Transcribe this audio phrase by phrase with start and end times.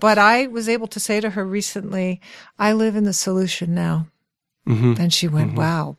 [0.00, 2.20] But I was able to say to her recently,
[2.58, 4.06] I live in the solution now.
[4.68, 4.94] Mm-hmm.
[5.00, 5.96] And she went, wow.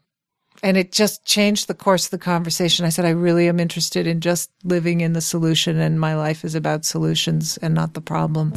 [0.63, 2.85] And it just changed the course of the conversation.
[2.85, 6.45] I said, I really am interested in just living in the solution, and my life
[6.45, 8.53] is about solutions and not the problem.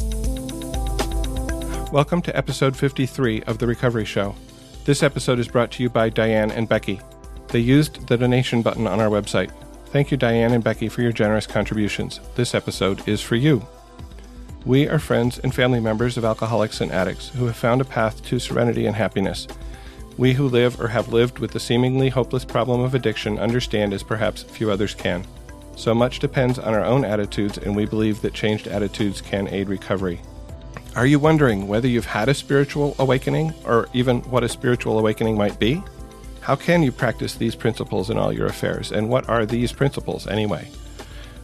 [1.91, 4.35] Welcome to episode 53 of The Recovery Show.
[4.85, 7.01] This episode is brought to you by Diane and Becky.
[7.49, 9.51] They used the donation button on our website.
[9.87, 12.19] Thank you, Diane and Becky, for your generous contributions.
[12.35, 13.65] This episode is for you.
[14.65, 18.23] We are friends and family members of alcoholics and addicts who have found a path
[18.25, 19.45] to serenity and happiness.
[20.17, 24.03] We who live or have lived with the seemingly hopeless problem of addiction understand as
[24.03, 25.25] perhaps few others can.
[25.75, 29.67] So much depends on our own attitudes, and we believe that changed attitudes can aid
[29.67, 30.21] recovery.
[30.95, 35.35] Are you wondering whether you've had a spiritual awakening or even what a spiritual awakening
[35.35, 35.83] might be?
[36.39, 40.25] How can you practice these principles in all your affairs, and what are these principles
[40.25, 40.69] anyway?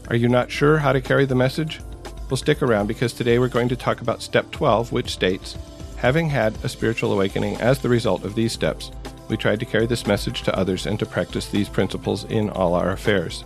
[0.07, 1.81] Are you not sure how to carry the message?
[2.29, 5.57] Well, stick around because today we're going to talk about step 12, which states
[5.97, 8.91] Having had a spiritual awakening as the result of these steps,
[9.27, 12.75] we tried to carry this message to others and to practice these principles in all
[12.75, 13.43] our affairs.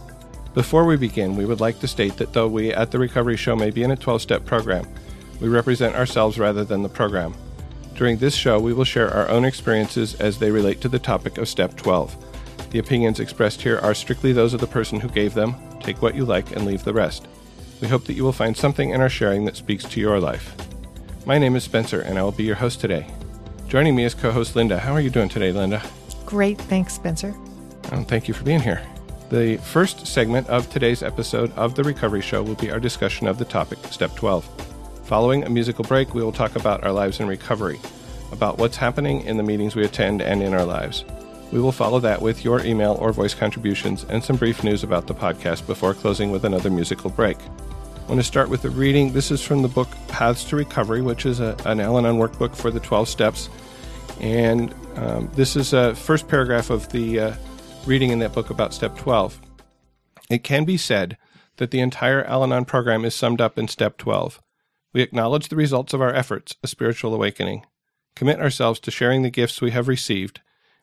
[0.54, 3.56] Before we begin, we would like to state that though we at the Recovery Show
[3.56, 4.86] may be in a 12 step program,
[5.40, 7.34] we represent ourselves rather than the program.
[7.96, 11.38] During this show, we will share our own experiences as they relate to the topic
[11.38, 12.72] of Step 12.
[12.72, 15.56] The opinions expressed here are strictly those of the person who gave them.
[15.80, 17.28] Take what you like and leave the rest.
[17.84, 20.56] We hope that you will find something in our sharing that speaks to your life.
[21.26, 23.06] My name is Spencer, and I will be your host today.
[23.68, 24.80] Joining me is co host Linda.
[24.80, 25.84] How are you doing today, Linda?
[26.26, 26.58] Great.
[26.58, 27.36] Thanks, Spencer.
[27.92, 28.82] Um, thank you for being here.
[29.32, 33.38] The first segment of today's episode of The Recovery Show will be our discussion of
[33.38, 34.46] the topic, Step 12.
[35.04, 37.82] Following a musical break, we will talk about our lives in recovery,
[38.32, 41.04] about what's happening in the meetings we attend and in our lives.
[41.52, 45.06] We will follow that with your email or voice contributions and some brief news about
[45.06, 47.38] the podcast before closing with another musical break.
[48.04, 49.14] I want to start with a reading.
[49.14, 52.54] This is from the book Paths to Recovery, which is a, an Al Anon workbook
[52.54, 53.50] for the 12 steps.
[54.20, 57.36] And um, this is a first paragraph of the uh,
[57.86, 59.40] reading in that book about step 12.
[60.30, 61.18] It can be said
[61.58, 64.42] that the entire Al Anon program is summed up in step 12.
[64.92, 67.66] We acknowledge the results of our efforts, a spiritual awakening,
[68.18, 70.42] commit ourselves to sharing the gifts we have received,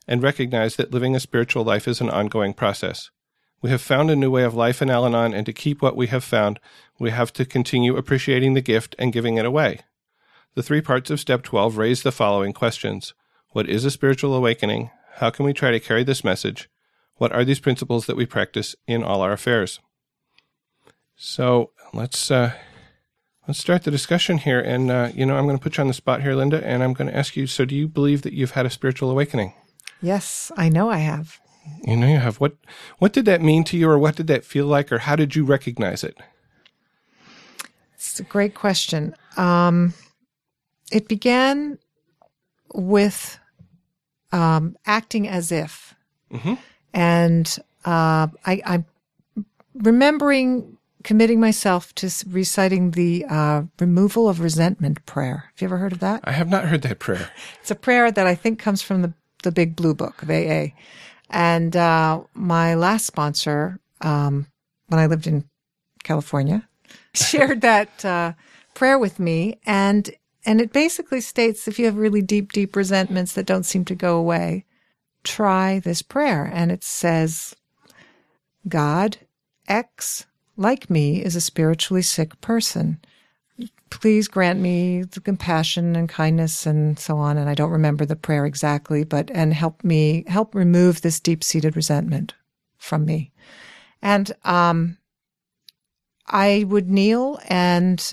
[0.08, 3.10] and recognize that living a spiritual life is an ongoing process.
[3.62, 5.96] We have found a new way of life in Al Anon, and to keep what
[5.96, 6.58] we have found,
[6.98, 9.80] we have to continue appreciating the gift and giving it away.
[10.54, 13.14] The three parts of Step 12 raise the following questions
[13.50, 14.90] What is a spiritual awakening?
[15.16, 16.70] How can we try to carry this message?
[17.16, 19.78] What are these principles that we practice in all our affairs?
[21.14, 22.54] So let's uh,
[23.46, 24.60] let's start the discussion here.
[24.60, 26.82] And uh, you know, I'm going to put you on the spot here, Linda, and
[26.82, 27.46] I'm going to ask you.
[27.46, 29.52] So, do you believe that you've had a spiritual awakening?
[30.00, 31.38] Yes, I know I have.
[31.82, 32.40] You know you have.
[32.40, 32.56] What
[32.98, 35.34] what did that mean to you or what did that feel like or how did
[35.34, 36.16] you recognize it?
[37.94, 39.14] It's a great question.
[39.36, 39.94] Um,
[40.90, 41.78] it began
[42.74, 43.38] with
[44.32, 45.94] um, acting as if.
[46.32, 46.54] Mm-hmm.
[46.94, 48.86] And uh, I, I'm
[49.74, 55.50] remembering committing myself to reciting the uh, removal of resentment prayer.
[55.54, 56.20] Have you ever heard of that?
[56.24, 57.30] I have not heard that prayer.
[57.60, 59.12] It's a prayer that I think comes from the,
[59.42, 60.68] the big blue book of AA.
[61.30, 64.46] And uh, my last sponsor, um,
[64.88, 65.44] when I lived in
[66.02, 66.68] California,
[67.14, 68.32] shared that uh,
[68.74, 70.10] prayer with me, and
[70.44, 73.94] and it basically states if you have really deep, deep resentments that don't seem to
[73.94, 74.64] go away,
[75.22, 77.54] try this prayer, and it says,
[78.68, 79.18] God
[79.68, 80.26] X
[80.56, 83.00] like me is a spiritually sick person.
[83.90, 87.36] Please grant me the compassion and kindness and so on.
[87.36, 91.44] And I don't remember the prayer exactly, but, and help me, help remove this deep
[91.44, 92.34] seated resentment
[92.78, 93.32] from me.
[94.00, 94.96] And, um,
[96.26, 98.12] I would kneel and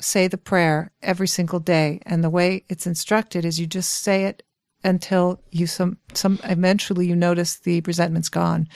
[0.00, 2.00] say the prayer every single day.
[2.04, 4.42] And the way it's instructed is you just say it
[4.84, 8.68] until you some, some, eventually you notice the resentment's gone.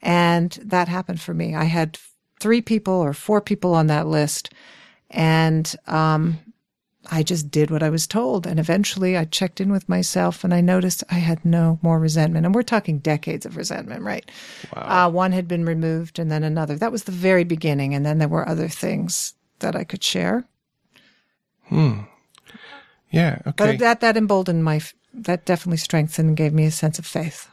[0.00, 1.54] And that happened for me.
[1.54, 1.98] I had
[2.38, 4.52] three people or four people on that list.
[5.10, 6.38] And, um,
[7.10, 8.46] I just did what I was told.
[8.46, 12.46] And eventually I checked in with myself and I noticed I had no more resentment.
[12.46, 14.28] And we're talking decades of resentment, right?
[14.74, 15.06] Wow.
[15.06, 16.76] Uh, one had been removed and then another.
[16.76, 17.94] That was the very beginning.
[17.94, 20.46] And then there were other things that I could share.
[21.66, 22.00] Hmm.
[23.10, 23.38] Yeah.
[23.46, 23.54] Okay.
[23.56, 24.80] But that, that emboldened my,
[25.14, 27.48] that definitely strengthened and gave me a sense of faith.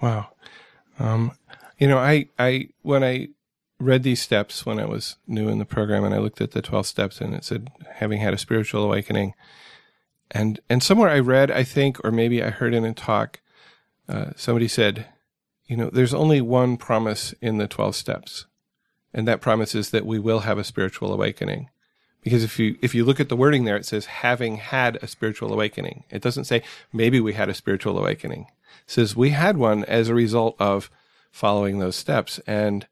[0.00, 0.28] Wow.
[0.98, 1.32] Um,
[1.78, 3.28] you know, I, I, when I
[3.80, 6.62] read these steps when I was new in the program and I looked at the
[6.62, 9.34] 12 steps and it said having had a spiritual awakening.
[10.30, 13.40] And, and somewhere I read, I think, or maybe I heard in a talk,
[14.08, 15.06] uh, somebody said,
[15.66, 18.46] you know, there's only one promise in the 12 steps.
[19.12, 21.70] And that promise is that we will have a spiritual awakening.
[22.22, 25.06] because if you if you look at the wording there, it says having had a
[25.06, 26.04] spiritual awakening.
[26.10, 26.62] It doesn't say
[26.92, 28.46] maybe we had a spiritual awakening.
[28.86, 30.90] It says we had one as a result of
[31.30, 32.40] following those steps.
[32.46, 32.86] And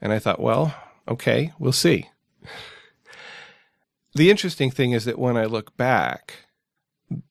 [0.00, 0.74] and I thought, well,
[1.06, 2.08] okay, we'll see.
[4.14, 6.46] The interesting thing is that when I look back,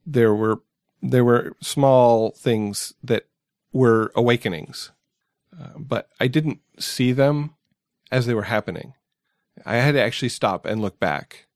[0.06, 0.62] there were
[1.02, 3.28] there were small things that
[3.72, 4.92] were awakenings,
[5.60, 7.56] uh, but I didn't see them
[8.12, 8.94] as they were happening.
[9.66, 11.48] I had to actually stop and look back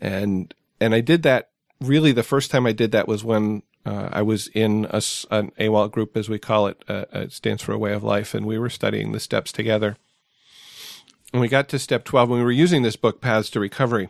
[0.00, 1.50] and and I did that.
[1.80, 5.52] Really, the first time I did that was when uh, I was in a, an
[5.58, 6.82] AWOL group, as we call it.
[6.88, 9.96] Uh, it stands for a way of life, and we were studying the steps together.
[11.32, 14.08] And we got to step twelve, and we were using this book, Paths to Recovery,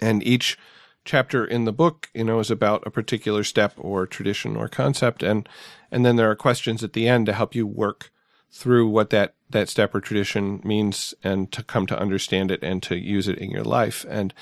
[0.00, 0.58] and each
[1.04, 5.22] chapter in the book, you know, is about a particular step or tradition or concept,
[5.22, 5.48] and
[5.90, 8.10] and then there are questions at the end to help you work
[8.50, 12.82] through what that that step or tradition means and to come to understand it and
[12.84, 14.06] to use it in your life.
[14.08, 14.32] And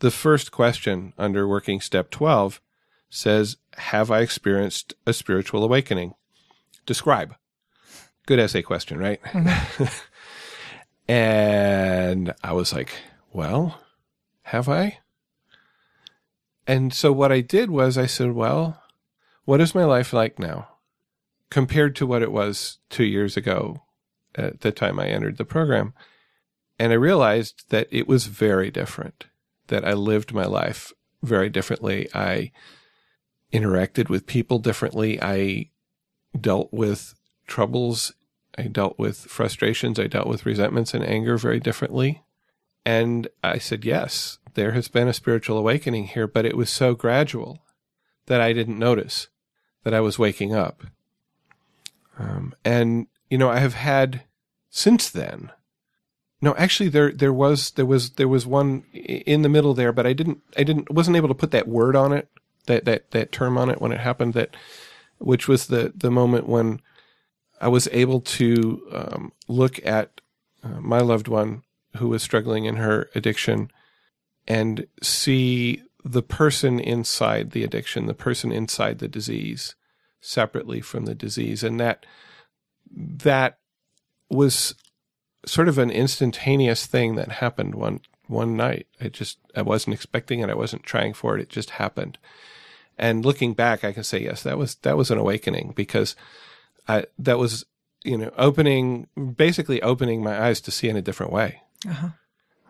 [0.00, 2.60] the first question under working step 12
[3.08, 6.14] says, Have I experienced a spiritual awakening?
[6.86, 7.36] Describe.
[8.26, 9.22] Good essay question, right?
[9.22, 9.84] Mm-hmm.
[11.08, 12.92] and I was like,
[13.32, 13.80] Well,
[14.42, 14.98] have I?
[16.66, 18.82] And so what I did was I said, Well,
[19.44, 20.68] what is my life like now
[21.50, 23.82] compared to what it was two years ago
[24.34, 25.94] at the time I entered the program?
[26.78, 29.26] And I realized that it was very different
[29.68, 32.08] that I lived my life very differently.
[32.14, 32.50] I
[33.52, 35.20] interacted with people differently.
[35.22, 35.70] I
[36.38, 37.14] dealt with
[37.46, 38.12] troubles.
[38.56, 39.98] I dealt with frustrations.
[39.98, 42.22] I dealt with resentments and anger very differently.
[42.84, 46.94] And I said, yes, there has been a spiritual awakening here, but it was so
[46.94, 47.62] gradual
[48.26, 49.28] that I didn't notice
[49.84, 50.82] that I was waking up.
[52.18, 54.24] Um, and, you know, I have had
[54.68, 55.52] since then
[56.42, 60.08] no, actually, there there was there was there was one in the middle there, but
[60.08, 62.28] I didn't I didn't wasn't able to put that word on it,
[62.66, 64.34] that that that term on it when it happened.
[64.34, 64.56] That
[65.18, 66.80] which was the the moment when
[67.62, 70.20] I was able to um, look at
[70.64, 71.62] uh, my loved one
[71.96, 73.70] who was struggling in her addiction
[74.48, 79.76] and see the person inside the addiction, the person inside the disease,
[80.20, 82.04] separately from the disease, and that
[82.90, 83.58] that
[84.28, 84.74] was
[85.46, 88.88] sort of an instantaneous thing that happened one one night.
[89.00, 90.50] I just I wasn't expecting it.
[90.50, 91.42] I wasn't trying for it.
[91.42, 92.18] It just happened.
[92.98, 96.16] And looking back, I can say yes, that was that was an awakening because
[96.88, 97.64] I that was
[98.04, 99.06] you know opening
[99.36, 101.62] basically opening my eyes to see in a different way.
[101.88, 102.08] Uh-huh.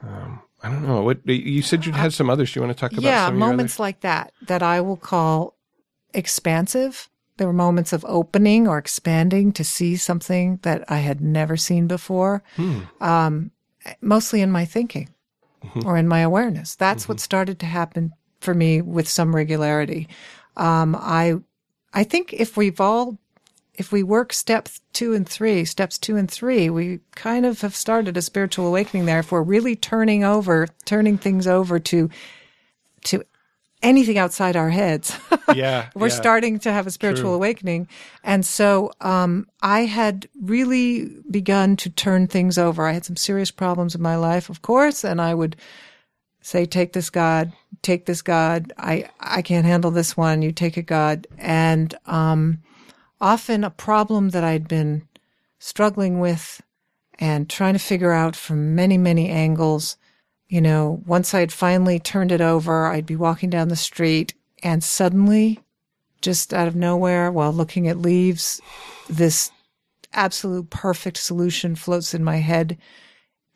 [0.03, 1.87] Um, I don't know what you said.
[1.87, 2.55] You had some others.
[2.55, 3.03] You want to talk about?
[3.03, 5.55] Yeah, moments like that that I will call
[6.15, 11.57] expansive there were moments of opening or expanding to see something that I had never
[11.57, 12.81] seen before, hmm.
[13.01, 13.51] um,
[14.01, 15.09] mostly in my thinking
[15.65, 15.87] mm-hmm.
[15.87, 16.77] or in my awareness.
[16.77, 17.13] That's mm-hmm.
[17.13, 20.09] what started to happen for me with some regularity.
[20.57, 21.41] Um, I,
[21.95, 23.19] I think if we've all,
[23.75, 27.75] if we work steps two and three, steps two and three, we kind of have
[27.75, 29.21] started a spiritual awakening there.
[29.21, 32.11] If we're really turning over, turning things over to,
[33.05, 33.25] to
[33.83, 35.19] anything outside our heads.
[35.55, 35.89] yeah.
[35.95, 36.15] We're yeah.
[36.15, 37.35] starting to have a spiritual True.
[37.35, 37.89] awakening.
[38.23, 42.87] And so, um, I had really begun to turn things over.
[42.87, 45.57] I had some serious problems in my life, of course, and I would
[46.43, 48.73] say, take this God, take this God.
[48.77, 50.43] I, I can't handle this one.
[50.43, 51.27] You take it, God.
[51.39, 52.59] And, um,
[53.23, 55.09] often a problem that I'd been
[55.59, 56.61] struggling with
[57.19, 59.97] and trying to figure out from many, many angles
[60.53, 64.85] you know, once I'd finally turned it over, I'd be walking down the street and
[64.85, 65.61] suddenly,
[66.21, 68.61] just out of nowhere, while looking at leaves,
[69.09, 69.51] this
[70.13, 72.77] absolute perfect solution floats in my head.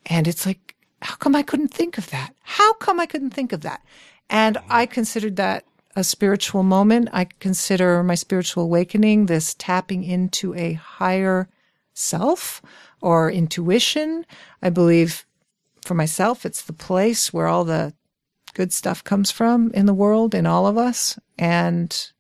[0.06, 2.32] And it's like, how come I couldn't think of that?
[2.40, 3.84] How come I couldn't think of that?
[4.30, 5.66] And I considered that
[5.96, 7.08] a spiritual moment.
[7.12, 11.48] I consider my spiritual awakening this tapping into a higher
[11.94, 12.60] self
[13.00, 14.26] or intuition.
[14.62, 15.24] I believe
[15.80, 17.94] for myself, it's the place where all the
[18.52, 22.12] good stuff comes from in the world, in all of us, and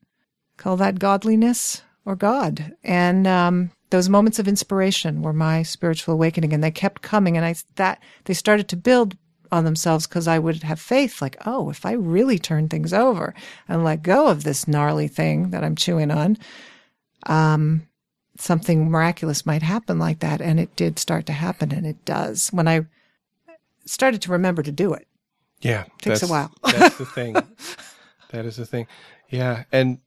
[0.56, 2.74] call that godliness or God.
[2.82, 7.36] And um, those moments of inspiration were my spiritual awakening, and they kept coming.
[7.36, 9.18] And I that they started to build
[9.52, 13.34] on themselves because I would have faith, like, oh, if I really turn things over
[13.68, 16.38] and let go of this gnarly thing that I'm chewing on,
[17.26, 17.86] um,
[18.38, 20.40] something miraculous might happen like that.
[20.40, 22.48] And it did start to happen, and it does.
[22.48, 22.86] When I
[23.86, 25.06] started to remember to do it.
[25.60, 26.52] Yeah, it takes a while.
[26.62, 27.34] that's the thing.
[28.30, 28.86] That is the thing.
[29.30, 29.98] Yeah, and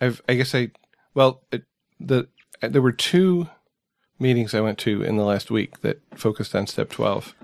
[0.00, 0.70] I've I guess I
[1.14, 1.64] well it,
[1.98, 2.28] the
[2.60, 3.48] there were two
[4.18, 7.34] meetings I went to in the last week that focused on step twelve,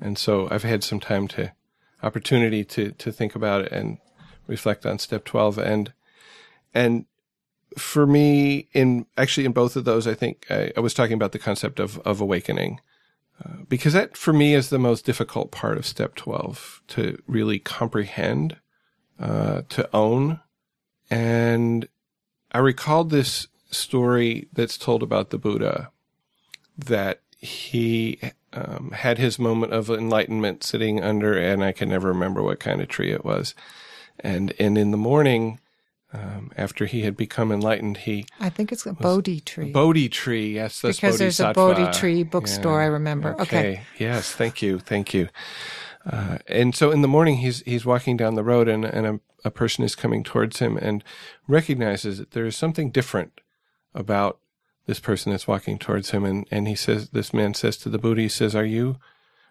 [0.00, 1.52] and so I've had some time to
[2.02, 3.98] opportunity to to think about it and
[4.46, 5.92] reflect on step 12 and
[6.72, 7.06] and
[7.76, 11.32] for me in actually in both of those i think i, I was talking about
[11.32, 12.80] the concept of of awakening
[13.44, 17.58] uh, because that for me is the most difficult part of step 12 to really
[17.58, 18.56] comprehend
[19.20, 20.40] uh, to own.
[21.10, 21.88] And
[22.52, 25.90] i recalled this story that's told about the buddha
[26.76, 28.18] that he
[28.52, 32.80] um, had his moment of enlightenment sitting under, and I can never remember what kind
[32.80, 33.54] of tree it was.
[34.20, 35.60] And and in the morning,
[36.12, 39.70] um, after he had become enlightened, he I think it's a Bodhi tree.
[39.70, 42.80] Bodhi tree, yes, that's because there's a Bodhi tree bookstore.
[42.80, 42.86] Yeah.
[42.86, 43.34] I remember.
[43.34, 43.42] Okay.
[43.42, 43.80] okay.
[43.98, 45.28] Yes, thank you, thank you.
[46.10, 49.20] Uh, and so in the morning, he's he's walking down the road, and and a,
[49.44, 51.04] a person is coming towards him, and
[51.46, 53.40] recognizes that there is something different
[53.94, 54.38] about
[54.88, 57.98] this person that's walking towards him and, and he says this man says to the
[57.98, 58.96] buddha he says are you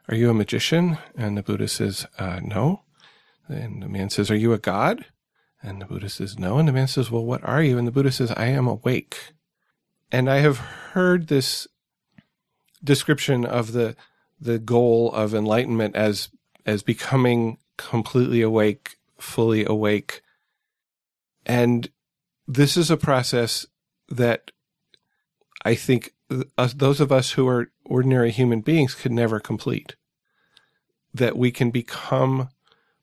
[0.10, 0.98] are you a magician?
[1.16, 2.84] And the buddha says uh, no.
[3.48, 5.06] And the man says are you a god?
[5.62, 6.58] And the buddha says no.
[6.58, 7.78] And the man says well what are you?
[7.78, 9.34] And the buddha says i am awake.
[10.12, 11.68] And i have heard this
[12.84, 13.96] description of the
[14.40, 16.30] the goal of enlightenment as
[16.66, 20.22] as becoming completely awake fully awake.
[21.46, 21.90] And
[22.48, 23.68] this is a process
[24.10, 24.52] that
[25.66, 26.14] I think
[26.58, 29.96] us, those of us who are ordinary human beings could never complete.
[31.14, 32.50] That we can become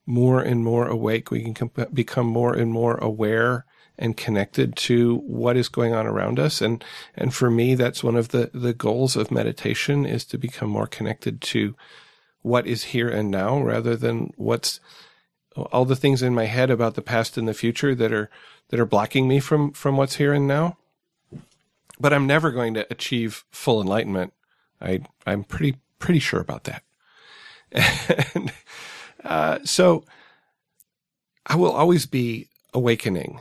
[0.06, 3.64] more and more awake, we can com- become more and more aware
[3.96, 6.61] and connected to what is going on around us.
[6.61, 6.84] And,
[7.14, 10.87] and for me, that's one of the, the goals of meditation is to become more
[10.87, 11.75] connected to
[12.42, 14.80] what is here and now rather than what's
[15.56, 18.28] all the things in my head about the past and the future that are,
[18.70, 20.76] that are blocking me from, from what's here and now
[21.98, 24.32] but I'm never going to achieve full enlightenment.
[24.80, 26.82] I I'm pretty pretty sure about that.
[28.34, 28.52] and
[29.24, 30.04] uh, so
[31.46, 33.40] I will always be awakening.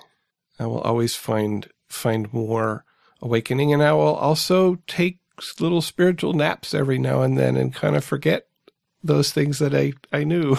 [0.60, 2.86] I will always find find more
[3.22, 5.20] awakening, and I will also take
[5.60, 8.48] little spiritual naps every now and then and kind of forget
[9.04, 10.58] those things that I I knew.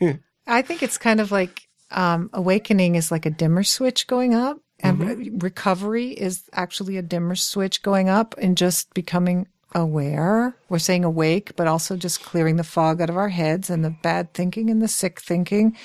[0.46, 4.60] I think it's kind of like um, awakening is like a dimmer switch going up
[4.82, 5.38] mm-hmm.
[5.38, 10.56] recovery is actually a dimmer switch going up and just becoming aware.
[10.68, 13.94] We're saying awake, but also just clearing the fog out of our heads and the
[14.02, 15.76] bad thinking and the sick thinking.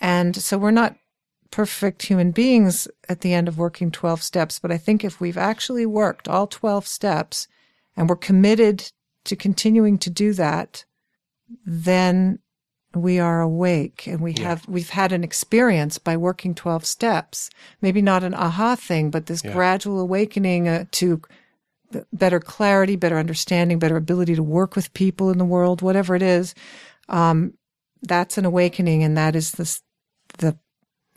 [0.00, 0.96] And so we're not
[1.50, 4.58] perfect human beings at the end of working 12 steps.
[4.58, 7.48] But I think if we've actually worked all 12 steps
[7.96, 8.90] and we're committed
[9.24, 10.84] to continuing to do that,
[11.64, 12.38] then
[12.94, 14.48] we are awake and we yeah.
[14.48, 17.50] have we've had an experience by working 12 steps
[17.82, 19.52] maybe not an aha thing but this yeah.
[19.52, 21.20] gradual awakening uh, to
[22.12, 26.22] better clarity better understanding better ability to work with people in the world whatever it
[26.22, 26.54] is
[27.08, 27.54] um,
[28.02, 29.80] that's an awakening and that is the
[30.38, 30.58] the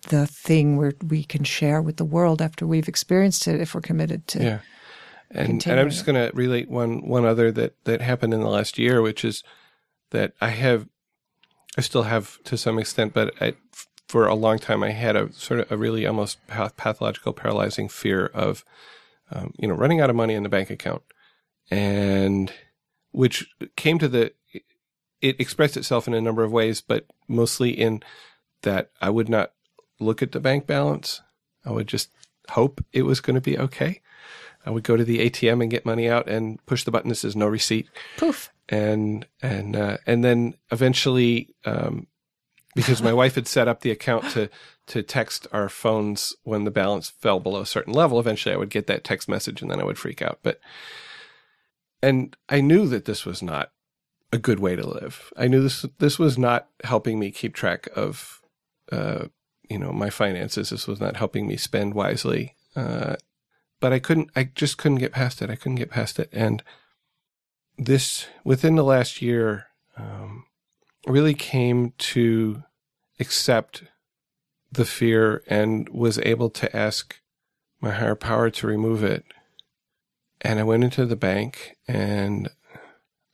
[0.10, 3.82] the thing where we can share with the world after we've experienced it if we're
[3.82, 4.60] committed to yeah
[5.30, 8.50] and, and i'm just going to relate one one other that that happened in the
[8.50, 9.44] last year which is
[10.10, 10.88] that i have
[11.78, 13.54] I still have to some extent, but I,
[14.08, 18.26] for a long time, I had a sort of a really almost pathological, paralyzing fear
[18.28, 18.66] of,
[19.32, 21.02] um, you know, running out of money in the bank account,
[21.70, 22.52] and
[23.12, 24.34] which came to the,
[25.22, 28.04] it expressed itself in a number of ways, but mostly in
[28.64, 29.54] that I would not
[30.00, 31.22] look at the bank balance.
[31.66, 32.10] I would just
[32.50, 34.02] hope it was going to be okay.
[34.66, 37.16] I would go to the ATM and get money out and push the button that
[37.16, 37.90] says no receipt.
[38.18, 42.08] Poof and and uh, and then eventually, um,
[42.74, 44.50] because my wife had set up the account to
[44.88, 48.70] to text our phones when the balance fell below a certain level, eventually I would
[48.70, 50.40] get that text message and then I would freak out.
[50.42, 50.60] But
[52.02, 53.72] and I knew that this was not
[54.34, 55.34] a good way to live.
[55.36, 58.42] I knew this this was not helping me keep track of
[58.90, 59.26] uh,
[59.70, 60.70] you know my finances.
[60.70, 62.56] This was not helping me spend wisely.
[62.74, 63.18] Uh,
[63.82, 64.30] but I couldn't.
[64.34, 65.50] I just couldn't get past it.
[65.50, 66.64] I couldn't get past it, and
[67.78, 70.46] this within the last year um,
[71.08, 72.64] really came to
[73.20, 73.84] accept
[74.72, 77.20] the fear and was able to ask
[77.82, 79.26] my higher power to remove it.
[80.42, 82.50] And I went into the bank and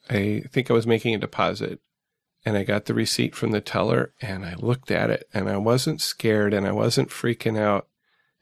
[0.09, 1.79] I think I was making a deposit
[2.45, 5.57] and I got the receipt from the teller and I looked at it and I
[5.57, 7.87] wasn't scared and I wasn't freaking out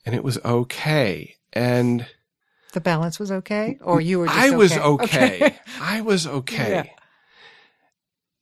[0.06, 1.36] and it was okay.
[1.54, 2.08] And
[2.76, 4.30] the balance was okay, or you were.
[4.30, 5.36] I was okay.
[5.48, 5.56] okay.
[5.82, 6.84] I was okay, yeah.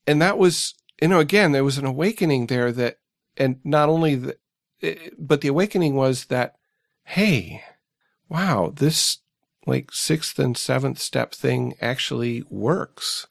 [0.06, 2.98] and that was you know again there was an awakening there that,
[3.38, 4.38] and not only the,
[4.82, 6.56] eh, but the awakening was that,
[7.06, 7.62] hey,
[8.28, 9.20] wow, this
[9.66, 13.28] like sixth and seventh step thing actually works,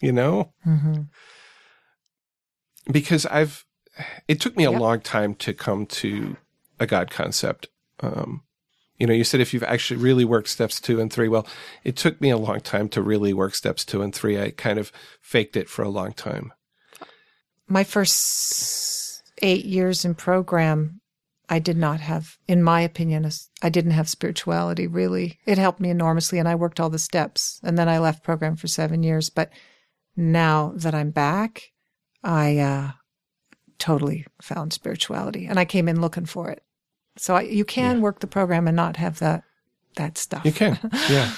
[0.00, 0.52] you know.
[0.66, 1.02] Mm-hmm.
[2.90, 3.64] because I've,
[4.26, 4.80] it took me a Yep.
[4.80, 6.36] long time to come to
[6.80, 7.68] a God concept.
[8.00, 8.42] Um,
[8.98, 11.28] you know, you said if you've actually really worked steps two and three.
[11.28, 11.46] Well,
[11.84, 14.40] it took me a long time to really work steps two and three.
[14.40, 16.52] I kind of faked it for a long time.
[17.68, 21.00] My first eight years in program,
[21.48, 23.30] I did not have, in my opinion,
[23.62, 25.38] I didn't have spirituality really.
[25.46, 27.60] It helped me enormously and I worked all the steps.
[27.62, 29.30] And then I left program for seven years.
[29.30, 29.50] But
[30.16, 31.62] now that I'm back,
[32.24, 32.90] I uh,
[33.78, 36.62] totally found spirituality and I came in looking for it.
[37.18, 39.42] So I, you can work the program and not have that,
[39.96, 40.44] that stuff.
[40.44, 40.78] You can,
[41.10, 41.32] yeah,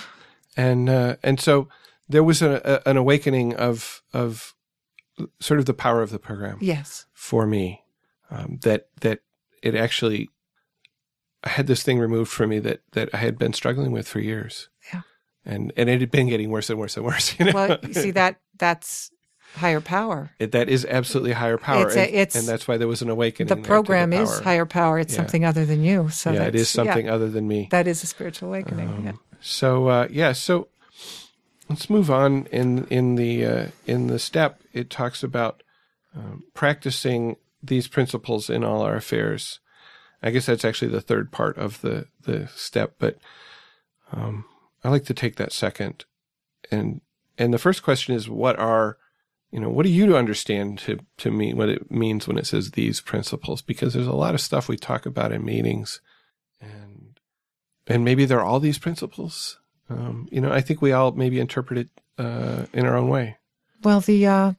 [0.57, 1.69] and uh, and so
[2.09, 4.55] there was a, a, an awakening of of
[5.41, 7.07] sort of the power of the program Yes.
[7.13, 7.83] for me.
[8.31, 9.21] Um, that that
[9.63, 10.31] it actually,
[11.45, 14.21] I had this thing removed from me that that I had been struggling with for
[14.21, 14.69] years.
[14.93, 15.03] Yeah.
[15.45, 17.35] and and it had been getting worse and worse and worse.
[17.39, 19.11] You know, Well, you see that that's
[19.57, 20.31] higher power.
[20.39, 23.03] It, that is absolutely higher power, It's a- and, it's- and that's why there was
[23.03, 23.49] an awakening.
[23.49, 24.99] The program is higher power.
[24.99, 25.19] It's Yeah.
[25.19, 26.09] something other than you.
[26.11, 27.69] So yeah, it is something other than me.
[27.71, 28.89] that is a spiritual awakening.
[28.89, 29.13] Um, yeah.
[29.41, 30.69] So uh, yeah, so
[31.69, 32.47] let's move on.
[32.53, 35.63] In in the uh, in the step, it talks about
[36.17, 39.61] um, practicing these principles in all our affairs.
[40.23, 43.17] I guess that's actually the third part of the the step, but
[44.13, 44.45] um,
[44.85, 46.05] I like to take that second.
[46.71, 47.01] And
[47.39, 48.99] and the first question is, what are
[49.51, 52.73] you know, what do you understand to to mean what it means when it says
[52.73, 53.63] these principles?
[53.63, 56.01] Because there's a lot of stuff we talk about in meetings,
[56.61, 57.19] and
[57.87, 59.59] and maybe they're all these principles.
[59.89, 63.39] Um, you know, I think we all maybe interpret it uh, in our own way.
[63.83, 64.53] Well, the uh,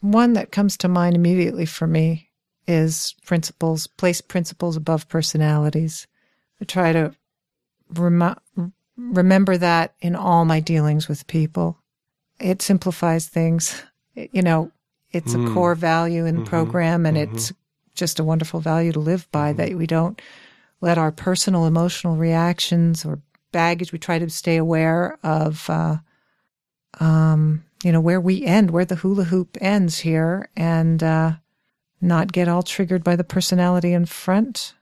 [0.00, 2.30] one that comes to mind immediately for me
[2.66, 6.06] is principles, place principles above personalities.
[6.60, 7.14] I try to
[7.90, 8.36] rem-
[8.96, 11.78] remember that in all my dealings with people.
[12.40, 13.82] It simplifies things.
[14.14, 14.70] You know,
[15.10, 15.48] it's Mm.
[15.48, 16.46] a core value in the Mhm.
[16.46, 17.22] program, and Mhm.
[17.22, 17.52] it's
[17.94, 19.56] just a wonderful value to live by Mhm.
[19.56, 20.20] that we don't
[20.80, 23.20] let our personal emotional reactions or
[23.52, 25.68] baggage, we try to stay aware of.
[25.70, 25.98] Uh,
[27.00, 31.32] um, you know, where we end, where the hula hoop ends here, and uh,
[32.00, 34.74] not get all triggered by the personality in front.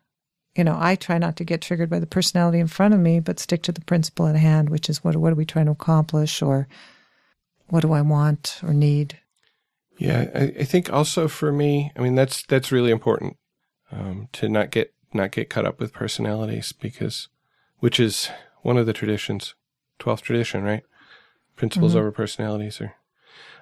[0.55, 3.19] You know, I try not to get triggered by the personality in front of me,
[3.21, 5.73] but stick to the principle at hand, which is what what are we trying to
[5.73, 6.69] accomplish, or
[7.69, 9.19] what do I want or need?
[10.03, 13.37] Yeah, I, I think also for me, I mean that's that's really important
[13.93, 17.29] um, to not get not get caught up with personalities because,
[17.79, 18.29] which is
[18.63, 19.55] one of the traditions,
[20.01, 20.83] twelfth tradition, right?
[21.55, 21.99] Principles Mhm.
[21.99, 22.95] over personalities, or,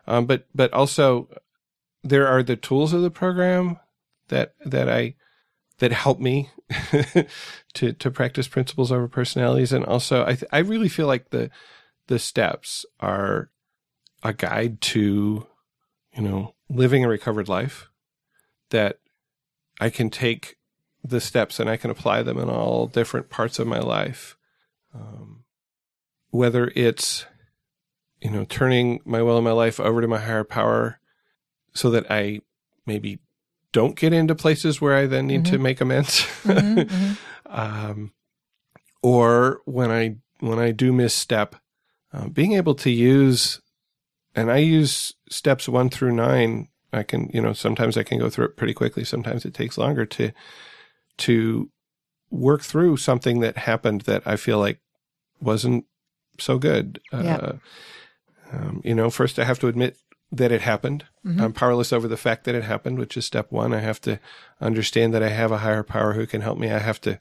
[0.06, 1.28] um, but but also
[2.02, 3.78] there are the tools of the program
[4.28, 5.16] that that I
[5.78, 6.48] that help me
[7.74, 11.50] to to practice principles over personalities, and also I th- I really feel like the
[12.06, 13.50] the steps are
[14.22, 15.46] a guide to
[16.16, 17.88] you know, living a recovered life,
[18.70, 18.98] that
[19.80, 20.56] I can take
[21.02, 24.36] the steps and I can apply them in all different parts of my life.
[24.94, 25.44] Um,
[26.30, 27.24] whether it's,
[28.20, 31.00] you know, turning my will and my life over to my higher power
[31.72, 32.40] so that I
[32.86, 33.18] maybe
[33.72, 35.62] don't get into places where I then need to Mhm.
[35.62, 36.20] make amends.
[36.42, 37.16] Mhm, mhm.
[37.46, 38.12] um,
[39.02, 41.56] or when I when I do misstep,
[42.12, 43.60] uh, being able to use,
[44.34, 46.68] and I use steps one through nine.
[46.92, 49.04] I can, you know, sometimes I can go through it pretty quickly.
[49.04, 50.32] Sometimes it takes longer to
[51.18, 51.70] to
[52.30, 54.80] work through something that happened that I feel like
[55.40, 55.84] wasn't
[56.38, 57.00] so good.
[57.12, 57.36] Yeah.
[57.36, 57.52] Uh,
[58.52, 59.96] um, you know, first I have to admit
[60.32, 61.04] that it happened.
[61.26, 61.40] Mhm.
[61.40, 63.74] I'm powerless over the fact that it happened, which is step one.
[63.74, 64.20] I have to
[64.60, 66.70] understand that I have a higher power who can help me.
[66.70, 67.18] I have to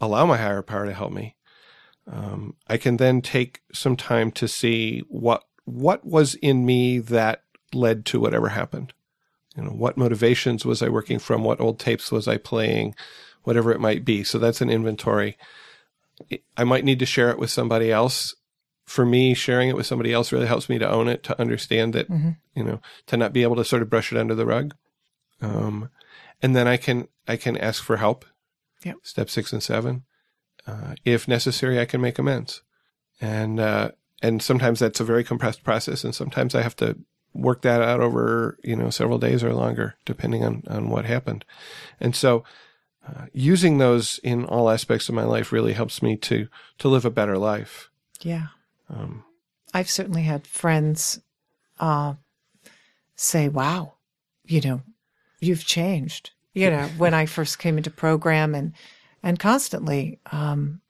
[0.00, 1.36] allow my higher power to help me.
[2.10, 7.42] Um, I can then take some time to see what what was in me that
[7.72, 8.92] led to whatever happened.
[9.56, 11.44] You know, what motivations was I working from?
[11.44, 12.94] What old tapes was I playing?
[13.44, 14.24] Whatever it might be.
[14.24, 15.36] So that's an inventory.
[16.56, 18.34] I might need to share it with somebody else.
[18.84, 21.92] For me, sharing it with somebody else really helps me to own it, to understand
[21.94, 22.36] that Mhm.
[22.54, 24.74] you know, to not be able to sort of brush it under the rug.
[25.40, 25.88] Um,
[26.42, 28.24] and then I can I can ask for help.
[28.84, 28.96] Yep.
[29.02, 30.02] Step six and seven,
[30.66, 32.62] uh, if necessary, I can make amends,
[33.20, 36.96] and uh, and sometimes that's a very compressed process, and sometimes I have to
[37.34, 41.44] work that out over you know several days or longer, depending on on what happened.
[42.00, 42.44] And so,
[43.06, 47.04] uh, using those in all aspects of my life really helps me to to live
[47.04, 47.90] a better life.
[48.20, 48.48] Yeah.
[48.88, 49.24] Um,
[49.74, 51.20] I've certainly had friends
[51.80, 52.14] uh,
[53.16, 53.94] say, "Wow,
[54.44, 54.82] you know,
[55.40, 58.74] you've changed." You know, when I first came into program, and
[59.22, 60.81] and constantly, um,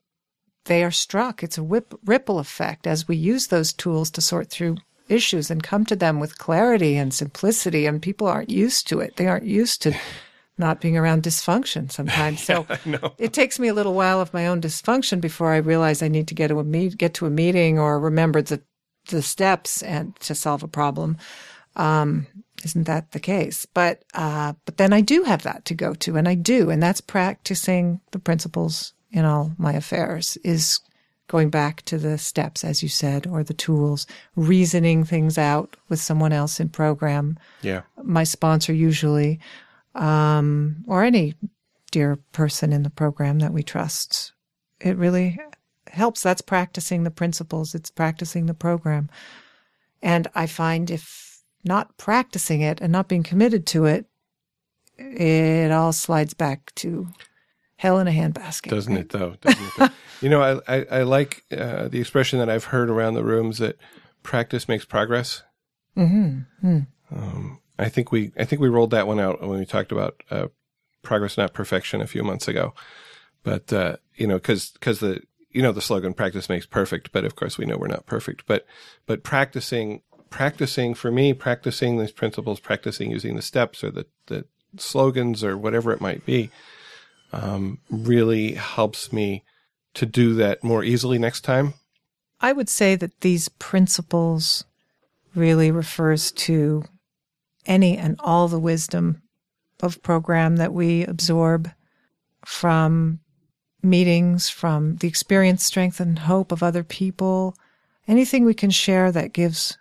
[0.64, 1.42] they are struck.
[1.42, 4.76] It's a whip, ripple effect as we use those tools to sort through
[5.08, 7.86] issues and come to them with clarity and simplicity.
[7.86, 9.16] And people aren't used to it.
[9.16, 9.94] They aren't used to
[10.58, 12.42] not being around dysfunction sometimes.
[12.46, 12.66] So
[13.18, 16.28] it takes me a little while of my own dysfunction before I realize I need
[16.28, 18.62] to get to a meet, get to a meeting or remember the
[19.10, 21.16] the steps and to solve a problem.
[21.74, 22.26] Um,
[22.64, 23.66] isn't that the case?
[23.66, 26.82] But uh, but then I do have that to go to, and I do, and
[26.82, 30.38] that's practicing the principles in all my affairs.
[30.42, 30.80] Is
[31.28, 36.00] going back to the steps, as you said, or the tools, reasoning things out with
[36.00, 37.38] someone else in program.
[37.62, 39.40] Yeah, my sponsor usually,
[39.94, 41.34] um, or any
[41.90, 44.32] dear person in the program that we trust.
[44.80, 45.38] It really
[45.88, 46.22] helps.
[46.22, 47.74] That's practicing the principles.
[47.74, 49.10] It's practicing the program.
[50.02, 54.06] And I find if not practicing it and not being committed to it,
[54.98, 57.08] it all slides back to
[57.82, 58.70] hell in a handbasket.
[58.70, 59.00] Doesn't right?
[59.00, 59.34] it though?
[59.40, 59.88] Doesn't it though?
[60.20, 63.58] you know, I, I, I like uh, the expression that I've heard around the rooms
[63.58, 63.76] that
[64.22, 65.42] practice makes progress.
[65.96, 66.38] Mm-hmm.
[66.64, 66.86] Mm.
[67.10, 70.22] Um, I think we I think we rolled that one out when we talked about
[70.30, 70.46] uh,
[71.02, 72.72] progress, not perfection, a few months ago.
[73.42, 77.24] But uh, you know, because because the you know the slogan "practice makes perfect," but
[77.24, 78.46] of course we know we're not perfect.
[78.46, 78.64] But
[79.06, 84.44] but practicing practicing for me, practicing these principles, practicing using the steps or the the
[84.78, 86.52] slogans or whatever it might be,
[87.32, 89.44] um, really helps me
[89.94, 91.74] to do that more easily next time.
[92.40, 94.64] I would say that these principles
[95.34, 96.84] really refers to
[97.66, 99.22] any and all the wisdom
[99.80, 101.70] of program that we absorb
[102.44, 103.20] from
[103.82, 107.56] meetings, from the experience, strength, and hope of other people,
[108.06, 109.78] anything we can share that gives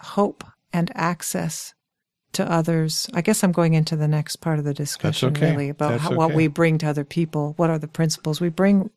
[0.00, 1.74] hope and access
[2.36, 3.08] to others.
[3.14, 5.50] I guess I'm going into the next part of the discussion okay.
[5.50, 6.16] really about how, okay.
[6.16, 7.54] what we bring to other people.
[7.56, 8.90] What are the principles we bring?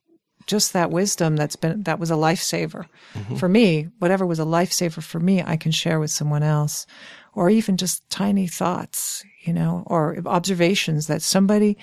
[0.48, 3.36] Just that wisdom that's been that was a lifesaver mm-hmm.
[3.36, 3.90] for me.
[4.00, 6.86] Whatever was a lifesaver for me, I can share with someone else
[7.34, 11.78] or even just tiny thoughts, you know, or observations that somebody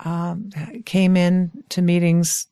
[0.00, 0.50] um,
[0.84, 2.46] came in to meetings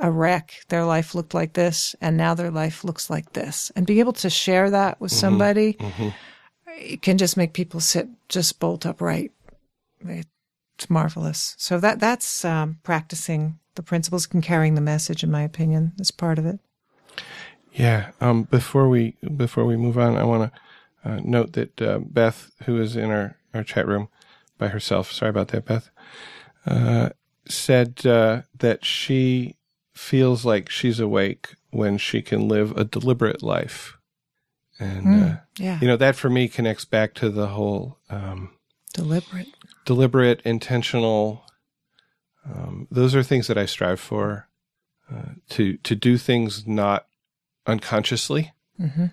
[0.00, 0.52] a wreck.
[0.68, 3.70] Their life looked like this, and now their life looks like this.
[3.76, 5.20] And being able to share that with mm-hmm.
[5.20, 6.08] somebody mm-hmm.
[6.76, 9.32] It can just make people sit just bolt upright.
[10.04, 11.54] It's marvelous.
[11.58, 15.22] So that that's um, practicing the principles and carrying the message.
[15.22, 16.60] In my opinion, is part of it.
[17.72, 18.10] Yeah.
[18.20, 20.60] Um, before we before we move on, I want to
[21.10, 24.08] uh, note that uh, Beth, who is in our, our chat room
[24.58, 25.90] by herself, sorry about that, Beth,
[26.66, 27.10] uh,
[27.48, 29.56] said uh, that she
[29.94, 33.95] feels like she's awake when she can live a deliberate life.
[34.78, 35.78] And, mm, yeah.
[35.80, 38.50] you know, that for me connects back to the whole um,
[38.92, 39.48] deliberate,
[39.84, 41.44] deliberate, intentional.
[42.44, 44.48] Um, those are things that I strive for
[45.12, 47.06] uh, to to do things not
[47.66, 48.52] unconsciously.
[48.80, 49.06] Mm-hmm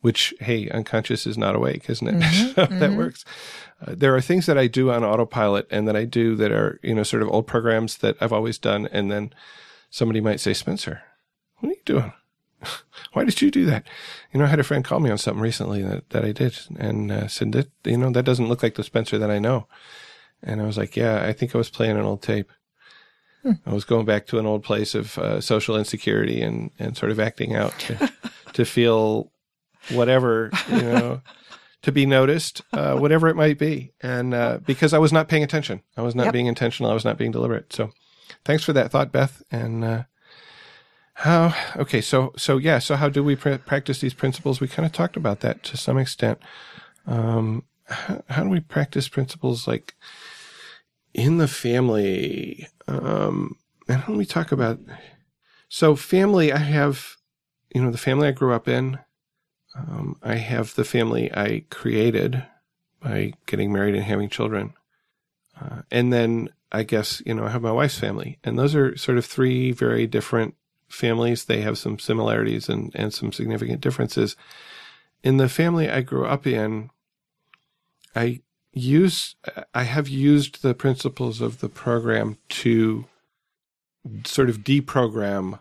[0.00, 2.96] which hey unconscious is not awake isn't it mm-hmm, that mm-hmm.
[2.96, 3.24] works
[3.86, 6.78] uh, there are things that i do on autopilot and that i do that are
[6.82, 9.32] you know sort of old programs that i've always done and then
[9.90, 11.02] somebody might say spencer
[11.58, 12.12] what are you doing
[13.12, 13.86] why did you do that
[14.32, 16.58] you know i had a friend call me on something recently that, that i did
[16.78, 19.66] and uh, said that you know that doesn't look like the spencer that i know
[20.42, 22.50] and i was like yeah i think i was playing an old tape
[23.42, 23.52] hmm.
[23.66, 27.10] I was going back to an old place of uh, social insecurity and, and sort
[27.10, 28.12] of acting out to,
[28.52, 29.32] to feel
[29.88, 31.22] whatever, you know,
[31.82, 33.92] to be noticed, uh, whatever it might be.
[34.02, 36.32] And uh, because I was not paying attention, I was not yep.
[36.32, 37.72] being intentional, I was not being deliberate.
[37.72, 37.90] So
[38.44, 39.42] thanks for that thought, Beth.
[39.50, 40.02] And uh,
[41.20, 44.58] how, okay, so, so yeah, so how do we pr- practice these principles?
[44.58, 46.38] We kind of talked about that to some extent.
[47.06, 49.94] Um, how, how, do we practice principles like
[51.12, 52.68] in the family?
[52.88, 54.78] Um, and when we talk about,
[55.68, 57.16] so family, I have,
[57.74, 58.98] you know, the family I grew up in,
[59.76, 62.46] um, I have the family I created
[62.98, 64.72] by getting married and having children.
[65.60, 68.38] Uh, and then I guess, you know, I have my wife's family.
[68.42, 70.54] And those are sort of three very different
[70.90, 71.44] families.
[71.44, 74.36] They have some similarities and, and some significant differences.
[75.22, 76.90] In the family I grew up in,
[78.14, 78.40] I
[78.72, 79.36] use,
[79.74, 83.06] I have used the principles of the program to
[84.24, 85.60] sort of deprogram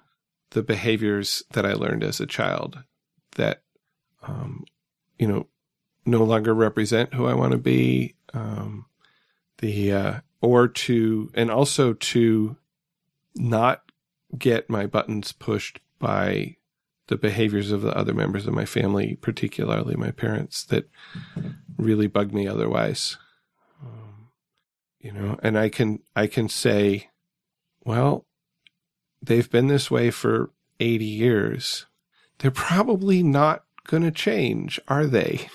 [0.52, 2.84] the behaviors that I learned as a child
[3.36, 3.62] that
[4.24, 4.66] um,
[5.18, 5.48] you know,
[6.06, 8.16] no longer represent who I want to be.
[8.34, 8.86] Um,
[9.60, 12.56] the, uh, or to, and also to
[13.36, 13.89] not
[14.38, 16.56] get my buttons pushed by
[17.08, 20.90] the behaviors of the other members of my family, particularly my parents, that
[21.78, 23.18] really bug me otherwise.
[23.82, 24.28] Um,
[25.00, 27.10] you know, and I can, I can say,
[27.84, 28.26] well,
[29.22, 31.88] they've been this way for 80 years.
[32.38, 35.50] They're probably not going to change, are they?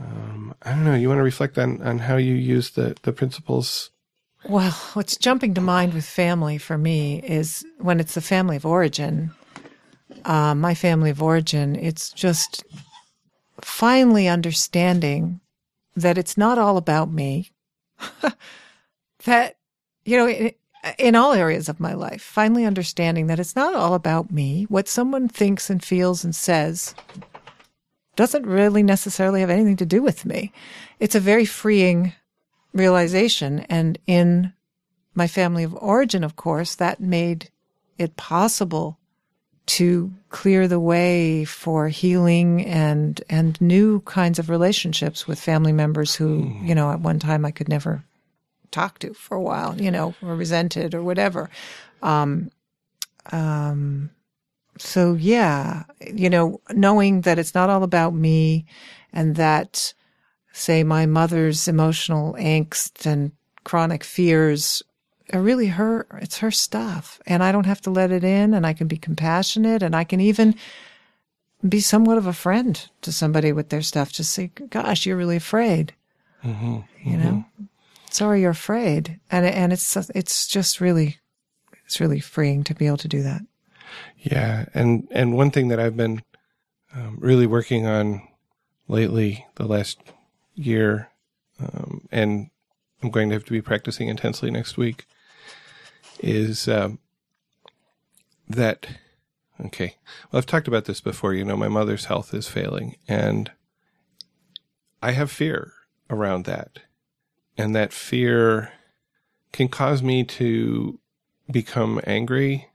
[0.00, 0.94] Um, I don't know.
[0.94, 3.90] You want to reflect on, on how you use the, the principles?
[4.48, 8.64] Well, what's jumping to mind with family for me is when it's the family of
[8.64, 9.32] origin,
[10.24, 12.64] uh, my family of origin, it's just
[13.60, 15.40] finally understanding
[15.96, 17.50] that it's not all about me.
[19.24, 19.56] that,
[20.06, 20.52] you know, in,
[20.96, 24.64] in all areas of my life, finally understanding that it's not all about me.
[24.70, 26.94] What someone thinks and feels and says
[28.16, 30.52] doesn't really necessarily have anything to do with me.
[31.00, 32.14] It's a very freeing
[32.72, 33.60] realization.
[33.68, 34.52] And in
[35.14, 37.50] my family of origin, of course, that made
[37.98, 38.98] it possible
[39.66, 46.14] to clear the way for healing and and new kinds of relationships with family members
[46.14, 46.68] who, mm.
[46.68, 48.02] you know, at one time I could never
[48.70, 51.50] talk to for a while, you know, or resented or whatever.
[52.02, 52.50] Um,
[53.30, 54.10] um,
[54.78, 58.64] so yeah, you know, knowing that it's not all about me
[59.12, 59.92] and that
[60.52, 63.32] say my mother's emotional angst and
[63.64, 64.82] chronic fears
[65.32, 68.66] are really her, it's her stuff and I don't have to let it in and
[68.66, 70.54] I can be compassionate and I can even
[71.66, 74.12] be somewhat of a friend to somebody with their stuff.
[74.12, 75.92] Just say, gosh, you're really afraid.
[76.44, 77.10] Mm-hmm, mm-hmm.
[77.10, 77.44] You know,
[78.10, 79.20] sorry, you're afraid.
[79.30, 81.18] And, and it's, it's just really,
[81.84, 83.42] it's really freeing to be able to do that.
[84.18, 86.22] Yeah, and and one thing that I've been
[86.94, 88.26] um, really working on
[88.88, 89.98] lately, the last
[90.58, 91.08] year,
[91.60, 92.50] um, and
[93.02, 95.06] I'm going to have to be practicing intensely next week,
[96.20, 96.98] is um,
[98.48, 98.86] that
[99.66, 99.96] okay?
[100.30, 101.34] Well, I've talked about this before.
[101.34, 103.50] You know, my mother's health is failing, and
[105.02, 105.72] I have fear
[106.10, 106.80] around that,
[107.56, 108.72] and that fear
[109.52, 110.98] can cause me to
[111.50, 112.68] become angry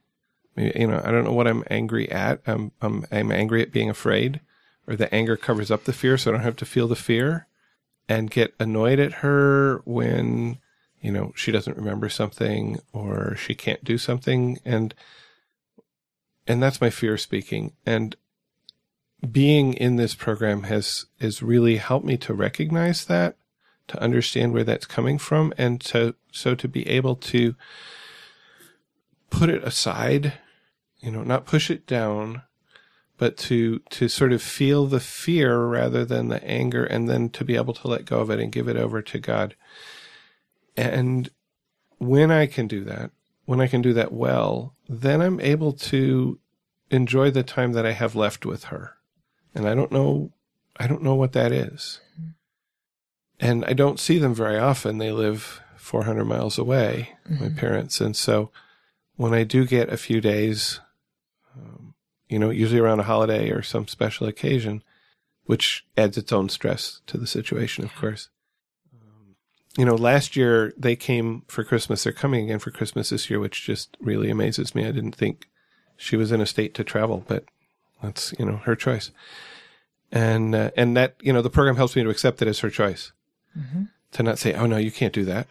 [0.56, 2.42] you know, I don't know what I'm angry at.
[2.46, 4.40] I'm, I'm, I'm angry at being afraid,
[4.88, 7.48] or the anger covers up the fear, so I don't have to feel the fear,
[8.08, 10.60] and get annoyed at her when,
[11.02, 14.94] you know, she doesn't remember something or she can't do something, and
[16.46, 17.74] and that's my fear speaking.
[17.86, 18.16] And
[19.32, 23.38] being in this program has has really helped me to recognize that,
[23.88, 27.56] to understand where that's coming from, and to so to be able to
[29.30, 30.34] put it aside
[31.04, 32.44] you know, not push it down,
[33.24, 37.46] but to to sort of feel the fear rather than the anger, and then to
[37.46, 39.56] be able to let go of it and give it over to God.
[40.76, 41.30] And
[42.00, 43.12] when I can do that,
[43.46, 46.38] when I can do that well, then I'm able to
[46.92, 48.98] enjoy the time that I have left with her.
[49.56, 50.34] And I don't know,
[50.76, 52.02] I don't know what that is.
[53.40, 54.98] And I don't see them very often.
[54.98, 57.42] They live 400 miles away, mm-hmm.
[57.42, 58.02] my parents.
[58.02, 58.52] And so
[59.16, 60.82] when I do get a few days
[61.56, 61.93] um,
[62.30, 64.84] you know, usually around a holiday or some special occasion,
[65.46, 68.30] which adds its own stress to the situation, of course.
[68.94, 69.36] Um,
[69.78, 72.04] you know, last year they came for Christmas.
[72.04, 74.86] They're coming again for Christmas this year, which just really amazes me.
[74.86, 75.48] I didn't think
[75.98, 77.46] she was in a state to travel, but
[78.02, 79.12] that's, you know, her choice.
[80.12, 82.70] And, uh, and that, you know, the program helps me to accept it as her
[82.70, 83.12] choice.
[83.58, 83.84] Mm-hmm.
[84.14, 85.48] To not say, oh no, you can't do that.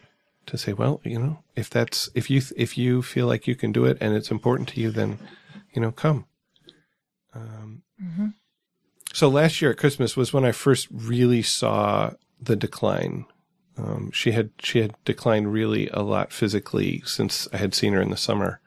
[0.47, 3.73] To say, well, you know, if that's, if you, if you feel like you can
[3.73, 5.19] do it and it's important to you, then
[5.73, 6.27] you know, come.
[7.35, 8.27] Um, mm-hmm.
[9.13, 13.27] So last year at Christmas was when I first really saw the decline.
[13.77, 18.01] Um, she had she had declined really a lot physically since I had seen her
[18.01, 18.61] in the summer,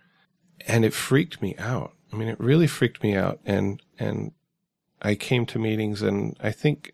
[0.68, 1.94] and it freaked me out.
[2.12, 4.32] I mean, it really freaked me out, and and
[5.02, 6.94] I came to meetings, and I think,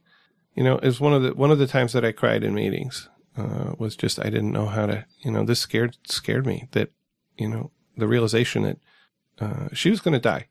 [0.55, 2.53] you know, it was one of the one of the times that I cried in
[2.53, 3.07] meetings.
[3.37, 6.89] Uh, was just I didn't know how to, you know, this scared scared me that,
[7.37, 8.77] you know, the realization that
[9.39, 10.47] uh, she was going to die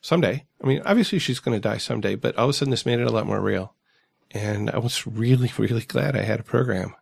[0.00, 0.46] someday.
[0.62, 3.00] I mean, obviously she's going to die someday, but all of a sudden this made
[3.00, 3.74] it a lot more real.
[4.30, 6.94] And I was really, really glad I had a program.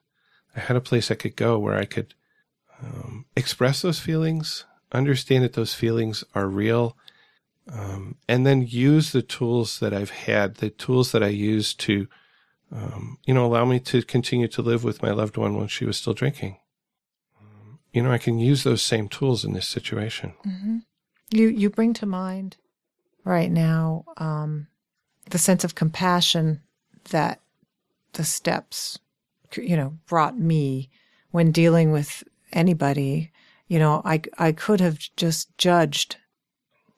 [0.56, 2.14] I had a place I could go where I could
[2.82, 6.96] um, express those feelings, understand that those feelings are real,
[7.72, 12.08] um, and then use the tools that I've had, the tools that I used to,
[12.72, 15.84] um, you know, allow me to continue to live with my loved one when she
[15.84, 16.58] was still drinking.
[17.92, 20.34] You know, I can use those same tools in this situation.
[20.46, 20.78] Mm-hmm.
[21.30, 22.56] You you bring to mind
[23.28, 24.66] right now um,
[25.30, 26.62] the sense of compassion
[27.10, 27.40] that
[28.14, 28.98] the steps,
[29.56, 30.90] you know, brought me
[31.30, 33.30] when dealing with anybody.
[33.68, 36.16] You know, I I could have just judged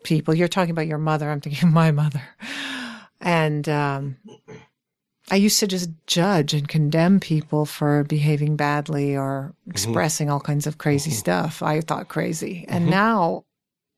[0.05, 0.35] people.
[0.35, 1.29] You're talking about your mother.
[1.29, 2.23] I'm thinking of my mother,
[3.21, 4.17] and um,
[5.31, 9.73] I used to just judge and condemn people for behaving badly or mm-hmm.
[9.73, 10.35] expressing mm-hmm.
[10.35, 11.19] all kinds of crazy mm-hmm.
[11.19, 11.63] stuff.
[11.63, 12.91] I thought crazy, and mm-hmm.
[12.91, 13.45] now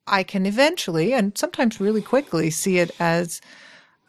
[0.07, 3.41] I can eventually and sometimes really quickly see it as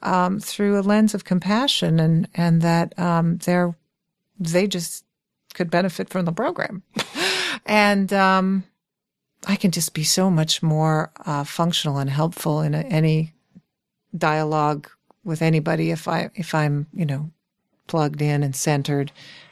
[0.02, 3.76] um, through a lens of compassion and and that um, they're
[4.40, 5.06] they just
[5.54, 6.84] could benefit from the program,
[7.66, 8.64] and um,
[9.48, 13.34] I can just be so much more uh, functional and helpful in a, any
[14.18, 14.90] dialogue
[15.24, 17.32] with anybody if I if I'm you know
[17.88, 19.12] plugged in and centered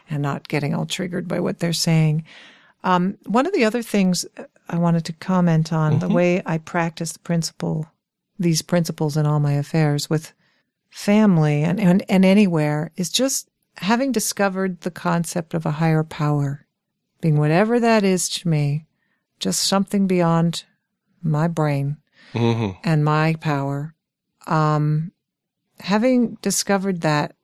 [0.09, 2.25] and not getting all triggered by what they're saying.
[2.83, 4.25] Um, one of the other things
[4.71, 6.07] I wanted to comment on mm-hmm.
[6.07, 7.91] the way I practice the principle,
[8.39, 10.33] these principles in all my affairs with
[10.89, 16.65] family and, and, and anywhere is just having discovered the concept of a higher power,
[17.19, 18.85] being whatever that is to me,
[19.39, 20.63] just something beyond
[21.21, 21.97] my brain
[22.33, 22.77] mm-hmm.
[22.83, 23.93] and my power.
[24.47, 25.11] Um,
[25.81, 27.35] having discovered that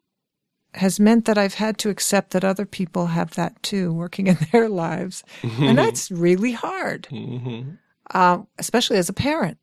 [0.73, 4.37] has meant that I've had to accept that other people have that too, working in
[4.51, 5.23] their lives.
[5.41, 5.63] Mm-hmm.
[5.63, 7.71] And that's really hard, mm-hmm.
[8.11, 9.57] uh, especially as a parent.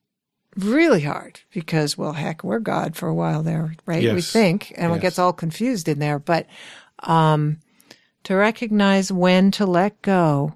[0.56, 4.02] Really hard because, well, heck, we're God for a while there, right?
[4.02, 4.14] Yes.
[4.14, 4.98] We think, and yes.
[4.98, 6.20] it gets all confused in there.
[6.20, 6.46] But
[7.00, 7.58] um,
[8.22, 10.54] to recognize when to let go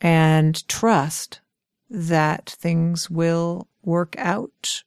[0.00, 1.40] and trust
[1.88, 4.82] that things will work out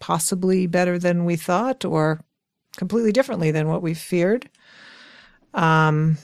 [0.00, 2.23] possibly better than we thought or
[2.76, 4.48] completely differently than what we feared.
[5.52, 6.18] Um,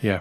[0.00, 0.20] yeah.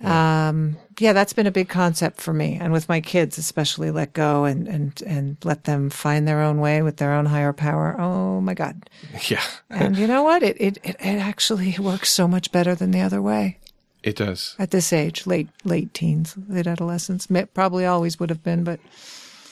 [0.00, 0.48] yeah.
[0.48, 4.12] Um, yeah, that's been a big concept for me, and with my kids, especially, let
[4.12, 7.96] go and and and let them find their own way with their own higher power.
[7.98, 8.88] Oh my God!
[9.28, 10.42] Yeah, and you know what?
[10.42, 13.58] It, it it it actually works so much better than the other way.
[14.02, 17.28] It does at this age, late late teens, late adolescence.
[17.54, 18.80] Probably always would have been, but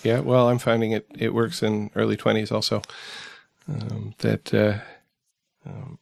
[0.02, 0.20] yeah.
[0.20, 2.82] Well, I'm finding it it works in early twenties also.
[3.68, 4.78] Um, that uh,
[5.66, 5.98] um,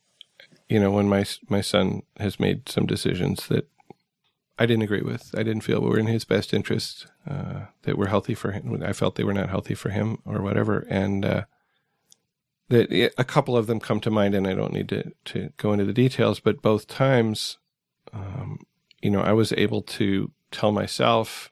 [0.68, 3.68] you know, when my my son has made some decisions that
[4.59, 8.09] I didn't agree with, I didn't feel were in his best interest, uh, that were
[8.09, 8.83] healthy for him.
[8.85, 11.42] I felt they were not healthy for him or whatever, and uh,
[12.68, 15.73] that a couple of them come to mind, and I don't need to to go
[15.73, 17.59] into the details, but both times,
[18.12, 18.59] um,
[19.01, 21.51] you know, I was able to tell myself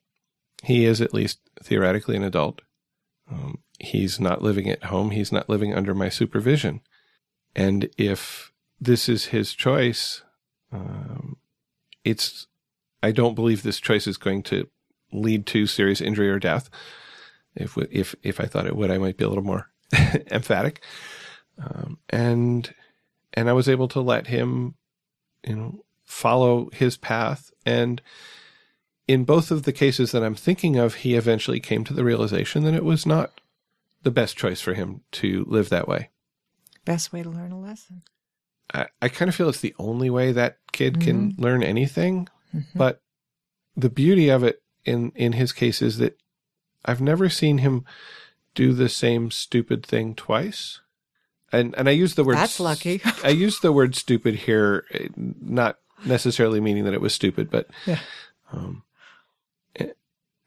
[0.62, 2.60] he is at least theoretically an adult.
[3.30, 5.10] Um, he's not living at home.
[5.10, 6.80] He's not living under my supervision.
[7.56, 10.22] And if this is his choice,
[10.70, 11.38] um,
[12.04, 12.46] it's,
[13.02, 14.68] I don't believe this choice is going to
[15.10, 16.68] lead to serious injury or death.
[17.54, 19.70] If, if, if I thought it would, I might be a little more
[20.30, 20.84] emphatic.
[21.58, 22.74] Um, and,
[23.32, 24.74] and I was able to let him,
[25.42, 27.50] you know, follow his path.
[27.64, 28.02] And
[29.08, 32.64] in both of the cases that I'm thinking of, he eventually came to the realization
[32.64, 33.40] that it was not
[34.02, 36.10] the best choice for him to live that way
[36.86, 38.02] best way to learn a lesson.
[38.72, 41.02] I, I kind of feel it's the only way that kid mm-hmm.
[41.02, 42.28] can learn anything.
[42.54, 42.78] Mm-hmm.
[42.78, 43.02] But
[43.76, 46.18] the beauty of it in, in his case is that
[46.84, 47.84] I've never seen him
[48.54, 50.80] do the same stupid thing twice.
[51.52, 53.00] And and I use the word That's lucky.
[53.24, 54.84] I use the word stupid here
[55.16, 58.00] not necessarily meaning that it was stupid, but yeah.
[58.52, 58.82] Um,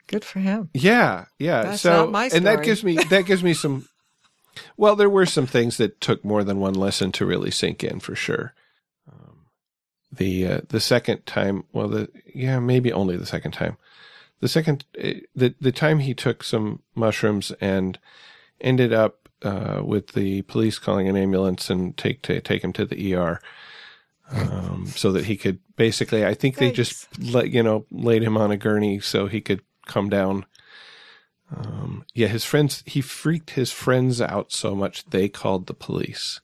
[0.09, 0.71] Good for him.
[0.73, 1.61] Yeah, yeah.
[1.61, 3.87] That's so, and that gives me that gives me some
[4.77, 7.99] well, there were some things that took more than one lesson to really sink in,
[7.99, 8.53] for sure.
[9.11, 9.45] Um,
[10.11, 13.77] the uh, the second time, well, the yeah, maybe only the second time.
[14.39, 17.99] The second, uh, the the time he took some mushrooms and
[18.61, 22.85] ended up uh, with the police calling an ambulance and take to take him to
[22.85, 23.39] the ER.
[24.31, 28.37] Um, so that he could basically, I think they just let you know laid him
[28.37, 30.45] on a gurney so he could come down
[31.55, 36.41] um, yeah, his friends, he freaked his friends out so much they called the police.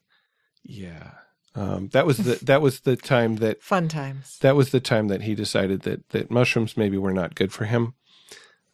[0.63, 1.11] Yeah.
[1.53, 4.37] Um, that was the that was the time that fun times.
[4.39, 7.65] That was the time that he decided that that mushrooms maybe were not good for
[7.65, 7.93] him.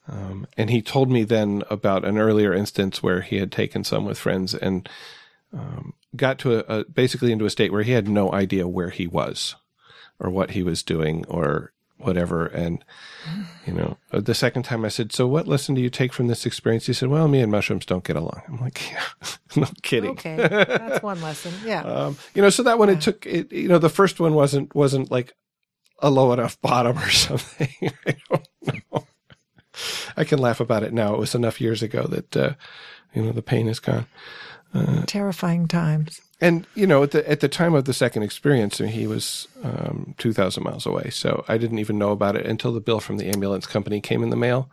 [0.08, 4.04] Um, and he told me then about an earlier instance where he had taken some
[4.04, 4.90] with friends and
[5.54, 8.90] um, got to a, a, basically into a state where he had no idea where
[8.90, 9.56] he was
[10.20, 11.72] or what he was doing or
[12.04, 12.46] whatever.
[12.48, 12.84] And,
[13.66, 16.46] you know, the second time I said, So what lesson do you take from this
[16.46, 16.86] experience?
[16.86, 18.42] He said, Well, me and mushrooms don't get along.
[18.48, 19.04] I'm like, Yeah,
[19.56, 20.12] no kidding.
[20.12, 20.36] Okay.
[20.36, 21.54] That's one lesson.
[21.66, 21.82] Yeah.
[21.92, 22.96] Um, you know, so that one, yeah.
[22.96, 25.36] it took, it, you know, the first one wasn't, wasn't like
[26.00, 27.70] a low enough bottom or something.
[28.06, 28.48] I don't
[28.92, 29.08] know.
[30.16, 31.14] I can laugh about it now.
[31.14, 32.54] It was enough years ago that, uh,
[33.14, 34.08] you know, the pain is gone.
[34.74, 38.80] Uh, Terrifying times and you know at the at the time of the second experience
[38.80, 41.10] he was um, 2000 miles away.
[41.12, 44.24] So i didn't even know about it until the bill from the ambulance company came
[44.24, 44.70] in the mail.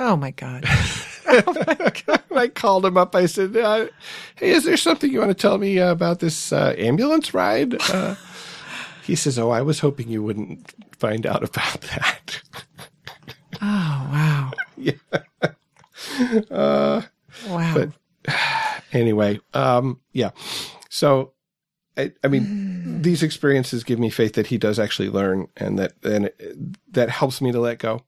[0.00, 0.64] Oh my god,
[1.26, 2.20] oh my god.
[2.36, 3.14] i called him up.
[3.14, 3.86] I said uh,
[4.36, 7.74] hey is there something you want to tell me about this uh, ambulance ride?
[7.90, 8.14] Uh,
[9.04, 12.42] he says oh i was hoping you wouldn't find out about that.
[13.62, 14.50] Oh wow.
[14.76, 14.92] Yeah.
[16.50, 17.02] Uh,
[17.48, 17.74] Wow.
[17.74, 18.34] But
[18.92, 20.30] anyway, um, yeah.
[20.94, 21.32] So,
[21.96, 25.92] I, I mean, these experiences give me faith that he does actually learn, and that
[26.04, 28.02] and it, that helps me to let go.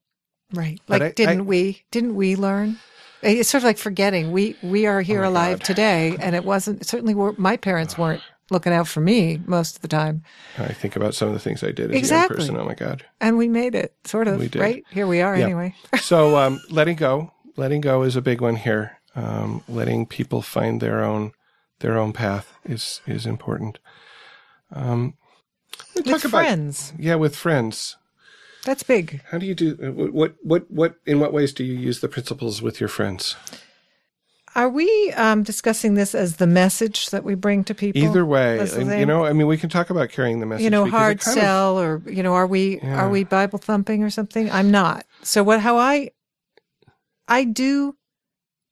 [0.54, 0.80] right.
[0.86, 2.78] but Like I- didn't I- we didn't we learn?
[3.22, 4.30] It's sort of like forgetting.
[4.30, 5.64] We we are here Oh alive God.
[5.66, 9.82] today and it wasn't certainly were, my parents weren't looking out for me most of
[9.82, 10.22] the time.
[10.58, 12.36] I think about some of the things I did as Exactly.
[12.36, 12.60] a young person.
[12.60, 13.04] Oh my god!
[13.20, 14.60] And we made it, sort of, We did.
[14.62, 14.84] right?
[14.92, 15.44] Here we are Yeah.
[15.46, 15.74] anyway.
[16.00, 18.98] So, um, letting go, letting go is a big one here.
[19.16, 21.32] Um, letting people find their own
[21.80, 23.78] their own path is is important.
[24.72, 25.14] Um,
[25.94, 26.92] With friends.
[26.98, 27.96] yeah, with friends.
[28.64, 29.22] That's big.
[29.30, 32.08] How do you do uh, what, what what in what ways do you use the
[32.08, 33.36] principles with your friends?
[34.56, 38.02] Are we um, discussing this as the message that we bring to people?
[38.02, 40.64] Either way, and, you know, I mean, we can talk about carrying the message.
[40.64, 42.96] you know, hard kind of- sell, or you know, are we Yeah.
[43.02, 44.50] are we Bible thumping or something?
[44.50, 45.04] I'm not.
[45.22, 45.60] So what?
[45.60, 46.10] How I
[47.28, 47.96] I do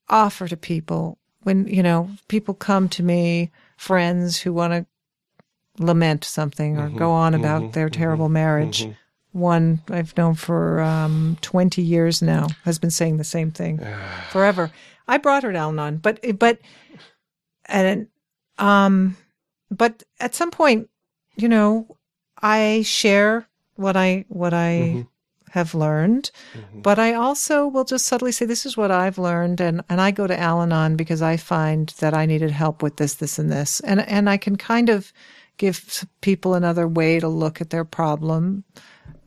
[0.08, 4.86] offer to people when you know people come to me, friends who want to
[5.82, 8.84] lament something or Mhm, go on about mhm, their terrible marriage.
[8.84, 8.96] mhm.
[9.32, 13.80] One I've known for um, 20 years now has been saying the same thing
[14.30, 14.70] forever.
[15.08, 16.58] I brought her to Al-Anon, but but
[17.66, 18.08] and
[18.58, 19.16] um,
[19.70, 20.88] but at some point,
[21.36, 21.96] you know,
[22.40, 25.06] I share what I what I Mhm.
[25.54, 26.82] Have learned, Mhm.
[26.82, 30.10] but I also will just subtly say, "This is what I've learned," and and I
[30.10, 33.80] go to Al-Anon because I find that I needed help with this, this, and this,
[33.80, 35.12] and and I can kind of
[35.56, 38.64] give people another way to look at their problem.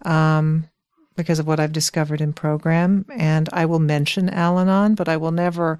[0.02, 0.66] Um,
[1.16, 5.32] because of what I've discovered in program, and I will mention Al-Anon, but I will
[5.32, 5.80] never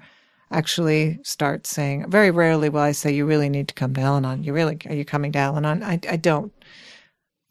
[0.50, 2.10] actually start saying.
[2.10, 4.94] Very rarely will I say, "You really need to come to Al-Anon." You really are
[4.94, 5.82] you coming to Al-Anon?
[5.82, 6.52] I I don't.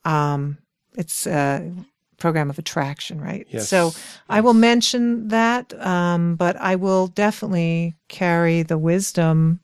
[0.03, 0.57] Um,
[0.97, 1.71] it's a
[2.17, 3.47] program of attraction, right?
[3.49, 3.69] Yes.
[3.69, 3.91] So
[4.29, 9.59] I will mention that, um, but I will definitely carry the wisdom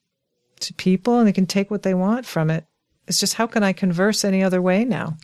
[0.60, 2.66] to people, and they can take what they want from it.
[3.08, 5.18] It's just how can I converse any other way now?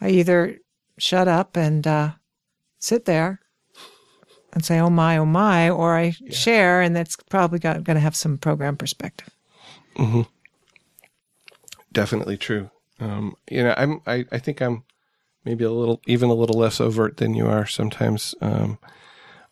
[0.00, 0.58] I either
[0.98, 2.10] shut up and uh,
[2.78, 3.40] sit there
[4.52, 8.16] and say, "Oh my, oh my," or I share, and that's probably going to have
[8.16, 9.30] some program perspective.
[11.92, 12.70] definitely true.
[13.00, 14.84] Um, you know, I'm, I, I think I'm
[15.46, 18.34] maybe a little, even a little less overt than you are sometimes.
[18.42, 18.78] Um,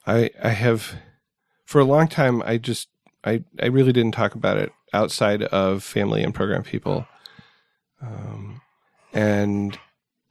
[0.07, 0.97] I, I have,
[1.65, 2.89] for a long time, I just,
[3.25, 7.07] I, I really didn't talk about it outside of family and program people.
[8.03, 8.61] Um,
[9.13, 9.79] and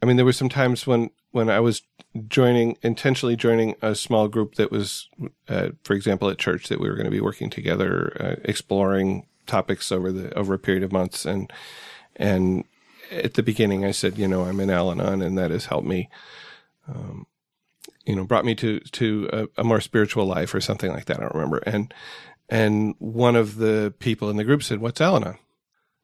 [0.01, 1.81] I mean, there were some times when, when I was
[2.27, 5.09] joining, intentionally joining a small group that was,
[5.47, 9.25] uh, for example, at church that we were going to be working together, uh, exploring
[9.47, 11.25] topics over the, over a period of months.
[11.25, 11.51] And,
[12.17, 12.65] and
[13.13, 16.09] at the beginning, I said, you know, I'm in Al-Anon, and that has helped me,
[16.87, 17.25] um,
[18.05, 21.17] you know, brought me to to a, a more spiritual life or something like that.
[21.17, 21.57] I don't remember.
[21.65, 21.93] And
[22.49, 25.37] and one of the people in the group said, "What's Al-Anon?"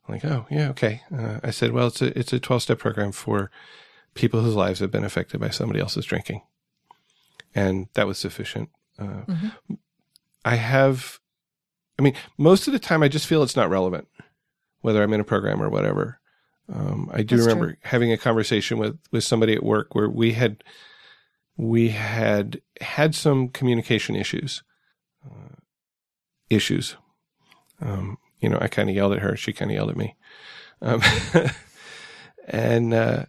[0.07, 2.79] I'm like, "Oh, yeah, okay." Uh, I said, "Well, it's a it's a 12 step
[2.79, 3.51] program for
[4.13, 6.41] people whose lives have been affected by somebody else's drinking,"
[7.53, 8.69] and that was sufficient.
[8.97, 9.21] Uh,
[10.45, 11.19] I have,
[11.97, 14.07] I mean, most of the time, I just feel it's not relevant,
[14.81, 16.18] whether I'm in a program or whatever.
[16.71, 20.33] Um, I do That's remember having a conversation with with somebody at work where we
[20.33, 20.63] had
[21.57, 24.63] we had had some communication issues.
[25.25, 25.55] Uh,
[26.49, 26.95] issues.
[27.81, 29.35] Um, you know, I kind of yelled at her.
[29.35, 30.15] She kind of yelled at me.
[30.81, 31.01] Um,
[32.47, 33.25] and uh,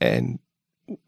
[0.00, 0.38] and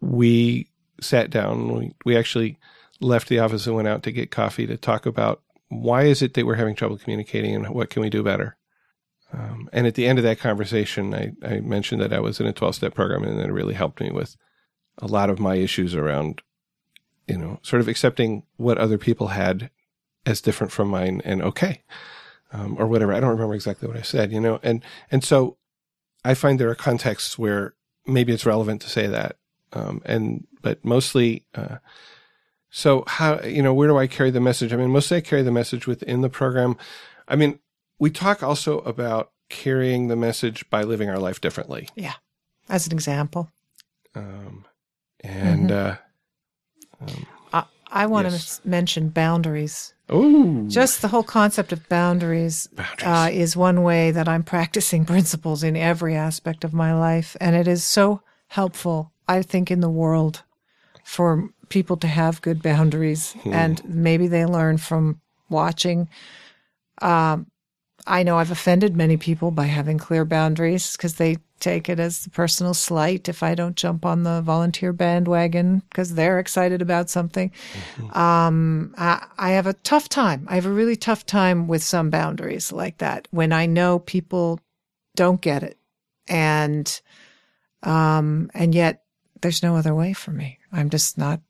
[0.01, 0.71] we
[1.01, 1.73] sat down.
[1.77, 2.59] We we actually
[3.01, 6.35] left the office and went out to get coffee to talk about why is it
[6.35, 8.57] that we're having trouble communicating and what can we do better.
[9.33, 12.47] Um, and at the end of that conversation, I, I mentioned that I was in
[12.47, 14.37] a 12 step program and that it really helped me with
[14.99, 16.43] a lot of my issues around,
[17.29, 19.71] you know, sort of accepting what other people had
[20.27, 21.83] as different from mine and okay,
[22.53, 23.13] um, or whatever.
[23.13, 25.57] I don't remember exactly what I said, you know, and, and so
[26.25, 27.75] I find there are contexts where
[28.07, 29.37] maybe it's relevant to say that.
[29.73, 31.77] Um, and, but mostly, uh,
[32.71, 34.73] so how, you know, where do I carry the message?
[34.73, 36.77] I mean, mostly I carry the message within the program.
[37.29, 37.61] I mean,
[38.01, 41.89] we talk also about carrying the message by living our life differently.
[41.95, 42.15] Yeah,
[42.69, 43.51] as an example,
[44.15, 44.65] Um,
[45.23, 45.97] and, uh,
[47.53, 48.59] I, I want Yes.
[48.59, 49.95] to mention boundaries.
[50.09, 53.07] oh, Just the whole concept of boundaries boundaries.
[53.07, 57.37] uh, is one way that I'm practicing principles in every aspect of my life.
[57.41, 60.43] And it is so helpful, I think, in the world
[61.05, 63.37] for people to have good boundaries.
[63.45, 66.09] And maybe they learn from watching.
[67.03, 67.47] Um,
[68.11, 72.27] I know I've offended many people by having clear boundaries because they take it as
[72.27, 77.09] a personal slight if I don't jump on the volunteer bandwagon because they're excited about
[77.09, 77.53] something.
[77.97, 78.19] Mm-hmm.
[78.19, 80.45] Um, I, I, have a tough time.
[80.51, 84.59] I have a really tough time with some boundaries like that when I know people
[85.15, 85.79] don't get it.
[86.27, 87.01] And,
[87.85, 89.05] um, and yet
[89.41, 90.59] there's no other way for me.
[90.73, 91.41] I'm just not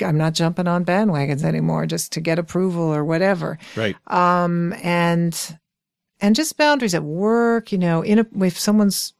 [0.00, 3.56] I'm not jumping on bandwagons anymore just to get approval or whatever.
[3.76, 3.96] Right.
[4.08, 5.58] Um, and,
[6.20, 9.14] and just boundaries at work, you know, in a, if someone's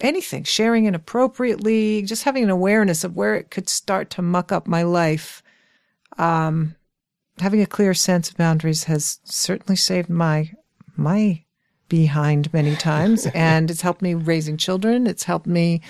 [0.00, 4.66] anything, sharing inappropriately, just having an awareness of where it could start to muck up
[4.66, 5.42] my life.
[6.18, 6.76] Um,
[7.38, 10.50] having a clear sense of boundaries has certainly saved my,
[10.96, 11.44] my
[11.88, 13.26] behind many times.
[13.34, 15.06] and it's helped me raising children.
[15.06, 15.80] It's helped me,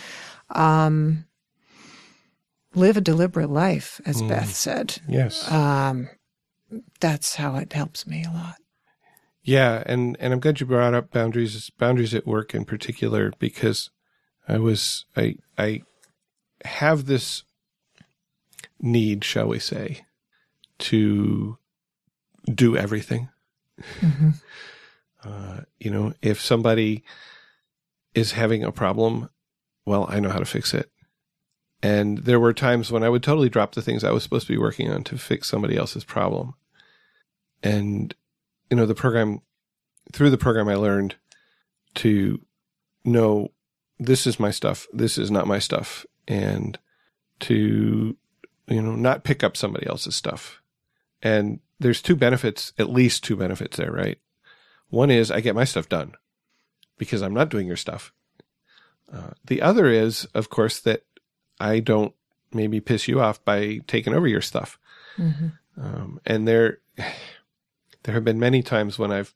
[0.51, 1.25] um,
[2.75, 4.29] live a deliberate life, as mm.
[4.29, 4.99] Beth said.
[5.09, 5.51] Yes.
[5.51, 6.09] Um,
[7.01, 8.57] that's how it helps me a lot.
[9.43, 13.91] Yeah, and and I'm glad you brought up boundaries boundaries at work in particular because
[14.47, 15.83] I was I I
[16.65, 17.43] have this
[18.81, 20.05] need, shall we say,
[20.79, 21.59] to
[22.53, 23.29] do everything.
[24.01, 24.31] Mm-hmm.
[25.25, 27.05] Uh, you know, if somebody
[28.13, 29.29] is having a problem,
[29.87, 30.91] well, I know how to fix it.
[31.83, 34.53] And there were times when I would totally drop the things I was supposed to
[34.53, 36.55] be working on to fix somebody else's problem.
[37.63, 38.15] And,
[38.73, 39.43] you know, the program,
[40.15, 41.17] through the program, I learned
[41.97, 42.41] to
[43.05, 43.49] know
[43.99, 46.79] this is my stuff, this is not my stuff, and
[47.41, 48.17] to,
[48.67, 50.63] you know, not pick up somebody else's stuff.
[51.21, 54.19] And there's two benefits, at least two benefits there, right?
[54.89, 56.15] One is I get my stuff done
[56.97, 58.11] because I'm not doing your stuff.
[59.13, 61.03] Uh, the other is, of course, that
[61.61, 62.15] I don't
[62.55, 64.79] maybe piss you off by taking over your stuff.
[65.19, 65.49] Mm-hmm.
[65.79, 66.79] Um, and there,
[68.05, 69.35] there have been many times when I've,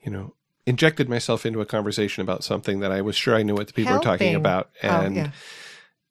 [0.00, 0.34] you know,
[0.66, 3.72] injected myself into a conversation about something that I was sure I knew what the
[3.72, 4.08] people Helping.
[4.08, 5.30] were talking about, and oh, yeah.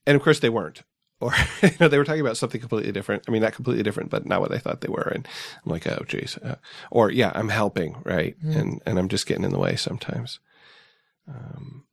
[0.06, 0.84] and of course they weren't,
[1.20, 3.24] or you know they were talking about something completely different.
[3.28, 5.12] I mean, not completely different, but not what I thought they were.
[5.14, 5.28] And
[5.66, 6.56] I'm like, oh, geez, uh,
[6.92, 8.36] or yeah, I'm helping, right?
[8.44, 8.56] Mm.
[8.56, 10.40] And and I'm just getting in the way sometimes.
[11.28, 11.84] Um,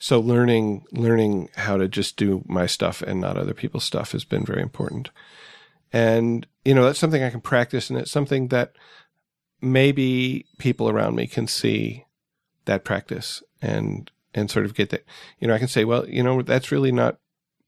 [0.00, 4.24] so learning learning how to just do my stuff and not other people's stuff has
[4.24, 5.10] been very important
[5.92, 8.72] and you know that's something i can practice and it's something that
[9.60, 12.06] maybe people around me can see
[12.64, 15.04] that practice and and sort of get that
[15.40, 17.18] you know i can say well you know that's really not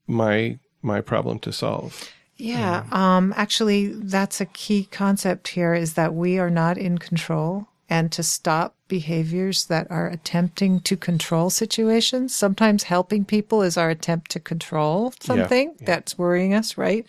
[0.07, 6.13] my my problem to solve yeah um actually that's a key concept here is that
[6.13, 12.33] we are not in control and to stop behaviors that are attempting to control situations.
[12.33, 15.85] Sometimes helping people is our attempt to control something yeah, yeah.
[15.85, 17.05] that's worrying us, right?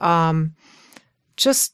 [0.00, 0.56] Um,
[1.36, 1.72] just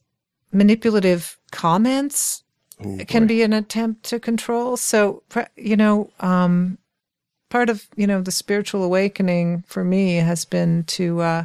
[0.53, 2.43] manipulative comments
[2.85, 4.77] Ooh, can be an attempt to control.
[4.77, 5.23] So,
[5.57, 6.79] you know, um,
[7.49, 11.45] part of, you know, the spiritual awakening for me has been to, uh,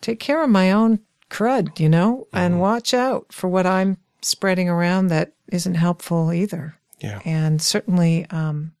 [0.00, 0.98] take care of my own
[1.30, 2.36] crud, you know, mm-hmm.
[2.36, 6.76] and watch out for what I'm spreading around that isn't helpful either.
[6.98, 7.20] Yeah.
[7.24, 8.72] And certainly um,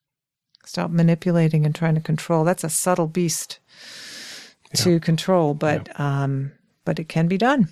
[0.64, 2.44] stop manipulating and trying to control.
[2.44, 3.58] That's a subtle beast
[4.74, 4.84] yeah.
[4.84, 6.22] to control, but yeah.
[6.22, 6.52] um,
[6.84, 7.68] but it can be done.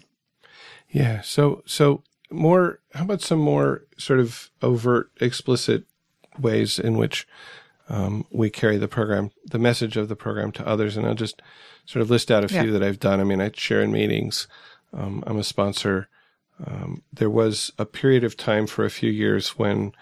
[0.89, 1.21] Yeah.
[1.21, 2.81] So so more.
[2.95, 5.85] How about some more sort of overt, explicit
[6.39, 7.27] ways in which
[7.89, 10.97] um, we carry the program, the message of the program to others?
[10.97, 11.43] And I'll just
[11.87, 12.73] sort of list out a few yeah.
[12.73, 13.21] that I've done.
[13.21, 14.47] I mean, I share in meetings.
[14.93, 16.09] Um, I'm a sponsor
[16.67, 19.93] um, there was a period of time for a few years when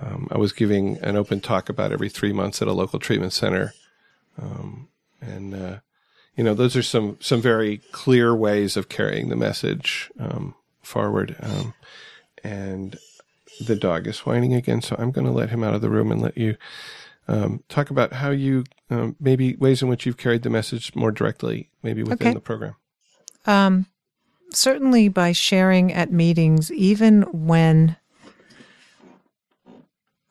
[0.00, 3.32] um, I was giving an open talk about every three months at a local treatment
[3.32, 3.72] center,
[4.40, 4.88] um,
[5.22, 5.78] and uh,
[6.36, 10.54] you know those are some some very clear ways of carrying the message um,
[10.86, 11.36] forward.
[11.40, 11.74] Um,
[12.42, 12.98] and
[13.60, 16.12] the dog is whining again, so I'm going to let him out of the room
[16.12, 16.56] and let you
[17.28, 18.64] um, talk about how you
[19.18, 22.34] maybe ways in which you've carried the message more directly, maybe within okay.
[22.34, 22.76] the program.
[23.46, 23.86] Um,
[24.50, 27.96] certainly by sharing at meetings, even when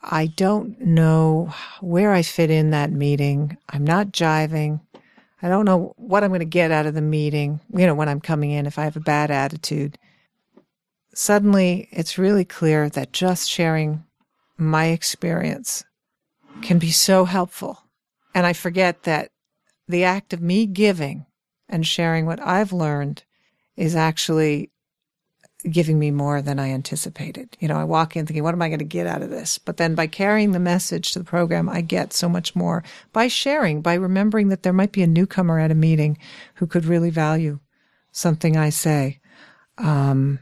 [0.01, 4.81] I don't know where I fit in that meeting, I'm not jiving.
[5.41, 8.09] I don't know what I'm going to get out of the meeting, you know, when
[8.09, 9.97] I'm coming in, if I have a bad attitude.
[11.17, 14.03] Suddenly, it's really clear that just sharing
[14.57, 15.85] my experience
[16.61, 17.83] can be so helpful.
[18.33, 19.31] And I forget that
[19.87, 21.25] the act of me giving
[21.69, 23.23] and sharing what I've learned
[23.77, 24.71] is actually
[25.71, 27.55] giving me more than I anticipated.
[27.61, 29.57] You know, I walk in thinking, what am I going to get out of this?
[29.57, 33.29] But then by carrying the message to the program, I get so much more by
[33.29, 36.17] sharing, by remembering that there might be a newcomer at a meeting
[36.55, 37.59] who could really value
[38.11, 39.21] something I say.
[39.77, 40.39] Um,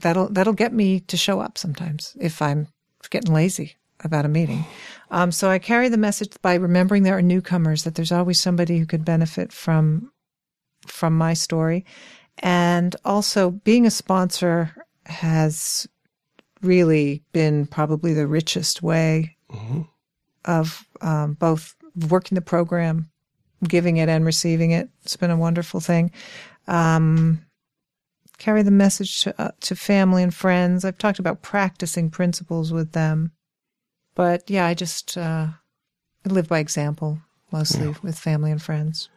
[0.00, 2.68] that'll, that'll get me to show up sometimes if I'm
[3.10, 4.64] getting lazy about a meeting.
[5.10, 8.78] Um, so I carry the message by remembering there are newcomers, that there's always somebody
[8.78, 10.12] who could benefit from
[10.86, 11.84] from my story.
[12.38, 14.74] And also being a sponsor
[15.06, 15.86] has
[16.62, 19.82] really been probably the richest way hmm
[20.46, 21.74] of um, both
[22.08, 23.10] working the program,
[23.68, 24.88] giving it, and receiving it.
[25.02, 26.12] It's been a wonderful thing.
[26.66, 27.44] Um,
[28.40, 30.84] carry the message to, uh, to family and friends.
[30.84, 33.30] I've talked about practicing principles with them,
[34.16, 35.46] but yeah, I just uh,
[36.26, 37.20] I live by example
[37.52, 37.94] mostly Yeah.
[38.02, 39.08] with family and friends.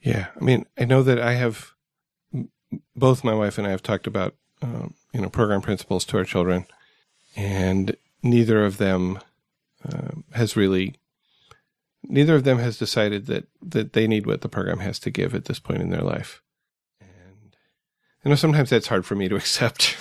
[0.00, 1.72] Yeah, I mean, I know that I have
[2.96, 6.24] both my wife and I have talked about um, you know program principles to our
[6.24, 6.66] children,
[7.36, 9.18] and neither of them
[9.92, 10.94] um has really
[12.02, 15.34] neither of them has decided that that they need what the program has to give
[15.34, 16.40] at this point in their life,
[18.24, 19.96] you know sometimes that's hard for me to accept.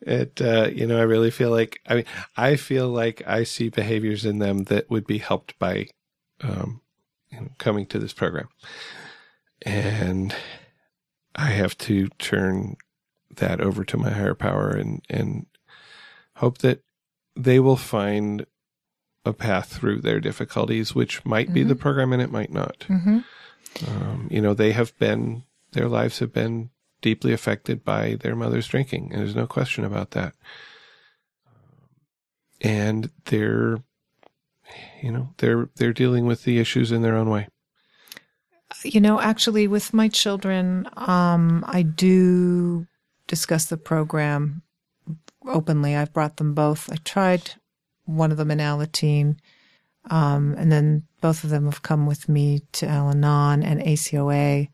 [0.00, 2.04] it uh, you know I really feel like I mean
[2.36, 5.88] I feel like I see behaviors in them that would be helped by
[6.42, 6.80] um,
[7.30, 8.48] you know, coming to this program.
[9.62, 10.34] And
[11.34, 12.76] I have to turn
[13.34, 15.46] that over to my higher power and, and
[16.36, 16.82] hope that
[17.34, 18.46] they will find
[19.24, 22.80] a path through their difficulties, which might be the program and it might not.
[22.88, 23.18] Mm-hmm.
[23.88, 25.42] Um, you know, they have been,
[25.72, 30.12] their lives have been deeply affected by their mother's drinking, and there's no question about
[30.12, 30.34] that.
[32.60, 33.78] And they're,
[35.02, 37.48] you know, they're they're dealing with the issues in their own way.
[38.82, 42.86] You know, actually, with my children, um, I do
[43.26, 44.62] discuss the program
[45.46, 45.94] openly.
[45.94, 46.90] I've brought them both.
[46.90, 47.52] I tried
[48.04, 49.36] one of them in Alateen,
[50.10, 54.68] um, and then both of them have come with me to Al Anon and ACOA.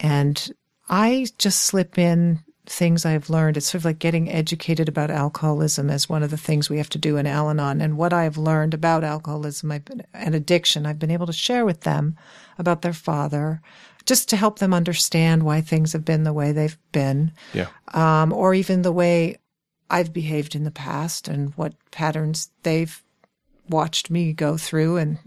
[0.00, 0.52] And
[0.88, 3.56] I just slip in things I've learned.
[3.56, 6.88] It's sort of like getting educated about alcoholism as one of the things we have
[6.90, 7.80] to do in Al Anon.
[7.80, 11.64] And what I've learned about alcoholism I've been, and addiction, I've been able to share
[11.64, 12.16] with them
[12.58, 13.60] about their father,
[14.06, 17.68] just to help them understand why things have been the way they've been, Yeah.
[17.92, 19.36] um, or even the way
[19.90, 23.02] I've behaved in the past and what patterns they've
[23.68, 25.18] watched me go through and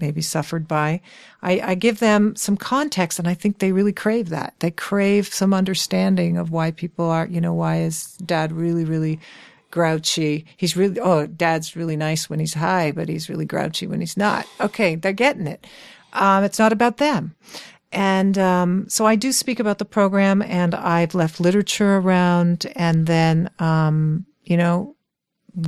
[0.00, 1.00] maybe suffered by.
[1.42, 4.54] I, I give them some context and I think they really crave that.
[4.60, 9.20] They crave some understanding of why people are, you know, why is dad really, really
[9.70, 10.46] grouchy?
[10.56, 14.16] He's really, oh, dad's really nice when he's high, but he's really grouchy when he's
[14.16, 14.46] not.
[14.60, 15.66] Okay, they're getting it.
[16.12, 17.34] Um, it's not about them.
[17.92, 23.06] And um, so I do speak about the program, and I've left literature around, and
[23.06, 24.96] then, um, you know,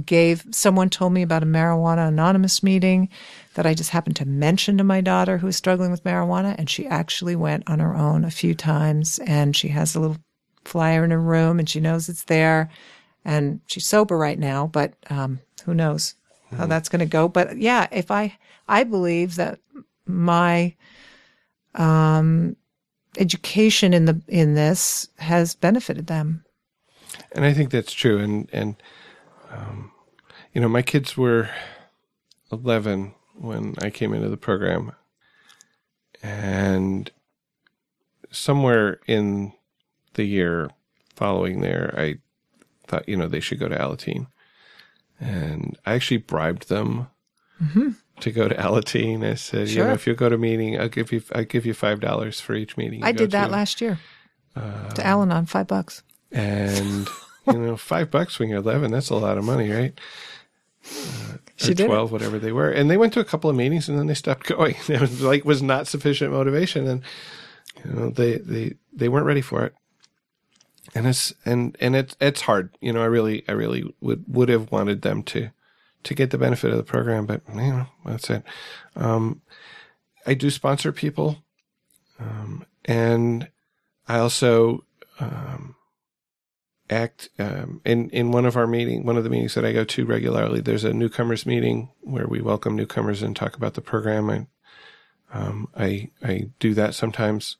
[0.04, 3.08] gave someone told me about a marijuana anonymous meeting
[3.58, 6.70] that I just happened to mention to my daughter who was struggling with marijuana, and
[6.70, 10.18] she actually went on her own a few times, and she has a little
[10.64, 12.70] flyer in her room, and she knows it's there,
[13.24, 16.14] and she's sober right now, but um, who knows
[16.56, 17.26] how that's going to go?
[17.26, 18.38] But yeah, if I
[18.68, 19.58] I believe that
[20.06, 20.76] my
[21.74, 22.54] um,
[23.18, 26.44] education in the in this has benefited them.
[27.32, 28.18] And I think that's true.
[28.18, 28.76] And and
[29.50, 29.90] um,
[30.54, 31.50] you know, my kids were
[32.52, 34.92] eleven when I came into the program,
[36.22, 37.10] and
[38.30, 39.52] somewhere in
[40.14, 40.70] the year
[41.14, 42.16] following there, I
[42.86, 44.26] thought you know they should go to Alateen,
[45.20, 47.08] and I actually bribed them.
[48.20, 50.88] To go to Alateen, I said, you know, if you go to a meeting, I'll
[50.88, 53.02] give you, I'll give you five dollars for each meeting.
[53.02, 53.52] I did that to.
[53.52, 53.98] last year
[54.54, 56.02] Uh, to Al-Anon, five bucks.
[56.30, 57.08] and
[57.48, 59.98] you know five bucks when you're 11 that's a lot of money right
[61.58, 61.86] She did it.
[61.88, 62.70] 12 whatever they were.
[62.70, 64.76] And they went to a couple of meetings and then they stopped going.
[64.88, 66.86] It was like was not sufficient motivation.
[66.86, 67.02] And
[67.84, 69.74] you know they they they weren't ready for it.
[70.94, 72.76] And it's and and it's it's hard.
[72.80, 75.50] You know i really i really would would have wanted them to
[76.04, 78.44] to get the benefit of the program but you know that's it.
[78.96, 79.42] Um
[80.26, 81.38] i do sponsor people.
[82.20, 83.48] Um and
[84.06, 84.84] i also
[85.18, 85.74] um
[86.90, 89.84] act um, in in one of our meeting one of the meetings that I go
[89.84, 90.60] to regularly.
[90.60, 94.30] There's a newcomers meeting where we welcome newcomers and talk about the program.
[94.30, 94.46] I
[95.32, 97.56] um, I I do that sometimes,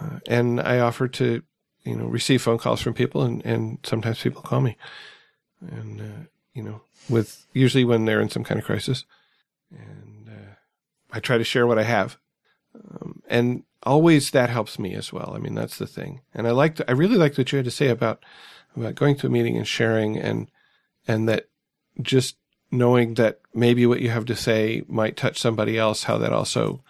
[0.00, 1.42] uh, and I offer to
[1.84, 4.76] you know receive phone calls from people, and and sometimes people call me,
[5.60, 9.04] and uh, you know with usually when they're in some kind of crisis,
[9.70, 10.54] and uh,
[11.12, 12.18] I try to share what I have,
[12.74, 15.32] um, and always that helps me as well.
[15.34, 16.20] I mean, that's the thing.
[16.34, 18.24] And I liked, I really liked what you had to say about,
[18.76, 20.50] about going to a meeting and sharing and,
[21.06, 21.48] and that
[22.02, 22.36] just
[22.70, 26.82] knowing that maybe what you have to say might touch somebody else, how that also,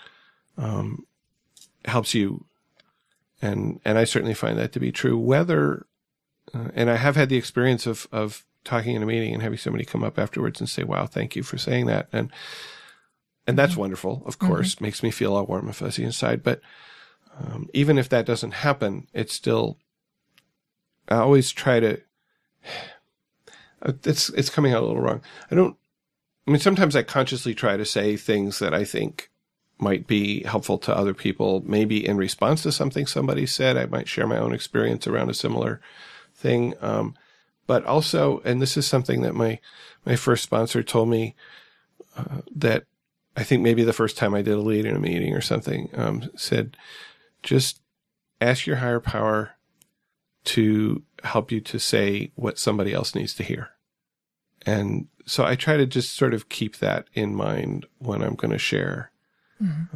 [0.56, 1.06] um,
[1.84, 2.44] helps you.
[3.40, 5.86] And, and I certainly find that to be true, whether,
[6.52, 9.58] uh, and I have had the experience of, of talking in a meeting and having
[9.58, 12.30] somebody come up afterwards and say, "Wow, thank you for saying that," and
[13.48, 13.80] and that's Mm-hmm.
[13.80, 14.22] wonderful.
[14.26, 16.44] Of course, makes me feel all warm and fuzzy inside.
[16.44, 16.60] But
[17.38, 19.78] um, even if that doesn't happen, it's still.
[21.08, 22.00] I always try to.
[24.04, 25.22] It's it's coming out a little wrong.
[25.52, 25.76] I don't.
[26.48, 29.30] I mean, sometimes I consciously try to say things that I think
[29.78, 31.62] might be helpful to other people.
[31.64, 35.34] Maybe in response to something somebody said, I might share my own experience around a
[35.34, 35.80] similar
[36.34, 36.74] thing.
[36.80, 37.14] Um,
[37.68, 39.60] but also, and this is something that my
[40.04, 41.36] my first sponsor told me
[42.16, 42.84] uh, that
[43.38, 45.88] I think maybe the first time I did a lead in a meeting or something
[45.94, 46.76] um, said,
[47.44, 47.80] just
[48.40, 49.52] ask your higher power
[50.46, 53.70] to help you to say what somebody else needs to hear.
[54.66, 58.50] And so I try to just sort of keep that in mind when I'm going
[58.50, 59.12] to share.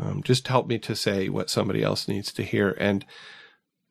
[0.00, 2.76] Um, just help me to say what somebody else needs to hear.
[2.78, 3.04] And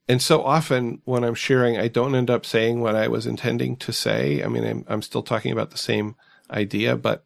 [0.08, 3.76] and so often when I'm sharing, I don't end up saying what I was intending
[3.78, 4.44] to say.
[4.44, 6.16] I mean, I'm, I'm still talking about the same
[6.50, 7.26] idea, but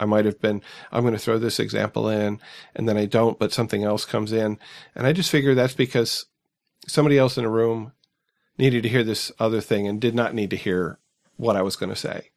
[0.00, 2.40] I might have been, I'm going to throw this example in
[2.74, 4.58] and then I don't, but something else comes in.
[4.94, 6.26] And I just figure that's because
[6.86, 7.92] somebody else in a room
[8.56, 10.98] needed to hear this other thing and did not need to hear
[11.36, 12.30] what I was going to say.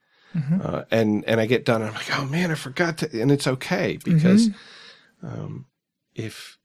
[0.62, 3.32] Uh, and, and I get done and I'm like, oh man, I forgot to, and
[3.32, 4.48] it's okay because,
[5.24, 5.66] um,
[6.16, 6.58] if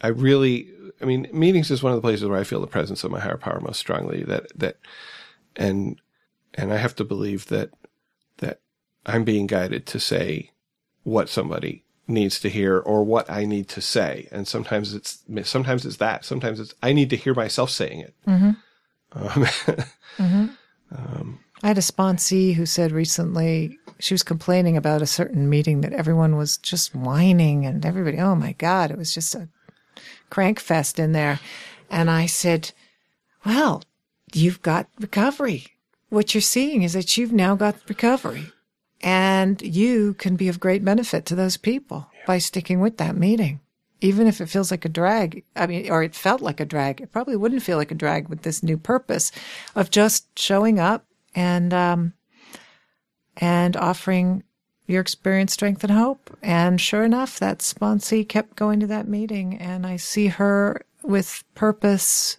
[0.00, 0.70] I really,
[1.00, 3.20] I mean, meetings is one of the places where I feel the presence of my
[3.20, 4.76] higher power most strongly that, that,
[5.56, 6.00] and,
[6.54, 7.70] and I have to believe that
[9.08, 10.50] I'm being guided to say
[11.02, 14.28] what somebody needs to hear or what I need to say.
[14.30, 16.24] And sometimes it's, sometimes it's that.
[16.24, 18.14] Sometimes it's, I need to hear myself saying it.
[18.26, 18.50] Mm-hmm.
[19.12, 19.28] Um,
[20.18, 20.46] mm-hmm.
[20.94, 25.80] um, I had a sponsee who said recently she was complaining about a certain meeting
[25.80, 29.48] that everyone was just whining and everybody, oh my God, it was just a
[30.30, 31.40] crank fest in there.
[31.90, 32.72] And I said,
[33.44, 33.82] well,
[34.34, 35.66] you've got recovery.
[36.10, 38.52] What you're seeing is that you've now got recovery
[39.00, 43.60] and you can be of great benefit to those people by sticking with that meeting.
[44.00, 47.00] Even if it feels like a drag, I mean, or it felt like a drag,
[47.00, 49.32] it probably wouldn't feel like a drag with this new purpose
[49.74, 52.12] of just showing up and um,
[53.36, 54.44] and offering
[54.86, 56.36] your experience, strength, and hope.
[56.42, 61.42] And sure enough, that sponsee kept going to that meeting, and I see her with
[61.54, 62.38] purpose,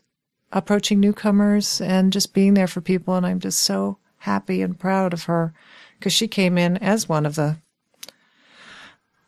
[0.51, 3.15] approaching newcomers and just being there for people.
[3.15, 5.53] And I'm just so happy and proud of her
[5.99, 7.57] because she came in as one of the,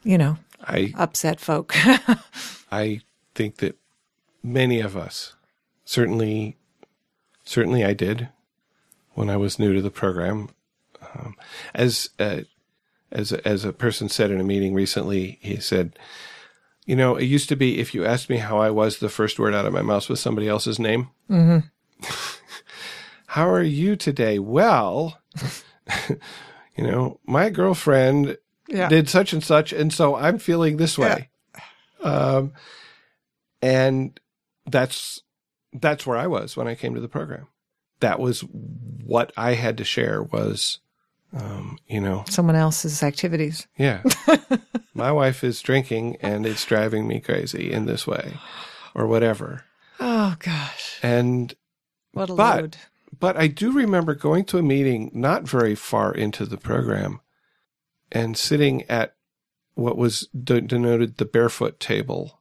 [0.03, 1.76] you know, I, upset folk.
[2.72, 3.01] I
[3.36, 3.78] think that
[4.41, 5.36] many of us,
[5.84, 6.57] certainly,
[7.43, 8.30] certainly I did
[9.13, 10.49] when I was new to the program.
[11.13, 11.36] Um,
[11.74, 12.41] as uh,
[13.11, 15.97] as a, as a person said in a meeting recently, he said,
[16.86, 19.39] "You know, it used to be if you asked me how I was, the first
[19.39, 21.09] word out of my mouth was somebody else's name.
[21.30, 21.67] Mm-hmm.
[23.28, 24.39] how are you today?
[24.39, 25.19] Well,
[26.76, 28.88] you know, my girlfriend yeah.
[28.89, 31.30] did such and such, and so I'm feeling this way.
[32.01, 32.53] Um,
[33.61, 34.19] and
[34.65, 35.22] that's
[35.74, 37.47] that's where I was when I came to the program.
[37.99, 40.80] That was what I had to share was,
[41.38, 43.67] um, you know, Someone else's activities.
[43.78, 44.01] yeah,
[44.95, 48.34] my wife is drinking and it's driving me crazy in this way,
[48.95, 49.65] or whatever.
[49.99, 51.53] Oh gosh, And
[52.13, 52.78] what a But- load.
[53.22, 57.22] But I do remember going to a meeting not very far into the program
[58.11, 59.15] and sitting at
[59.76, 62.39] what was de- denoted the barefoot table,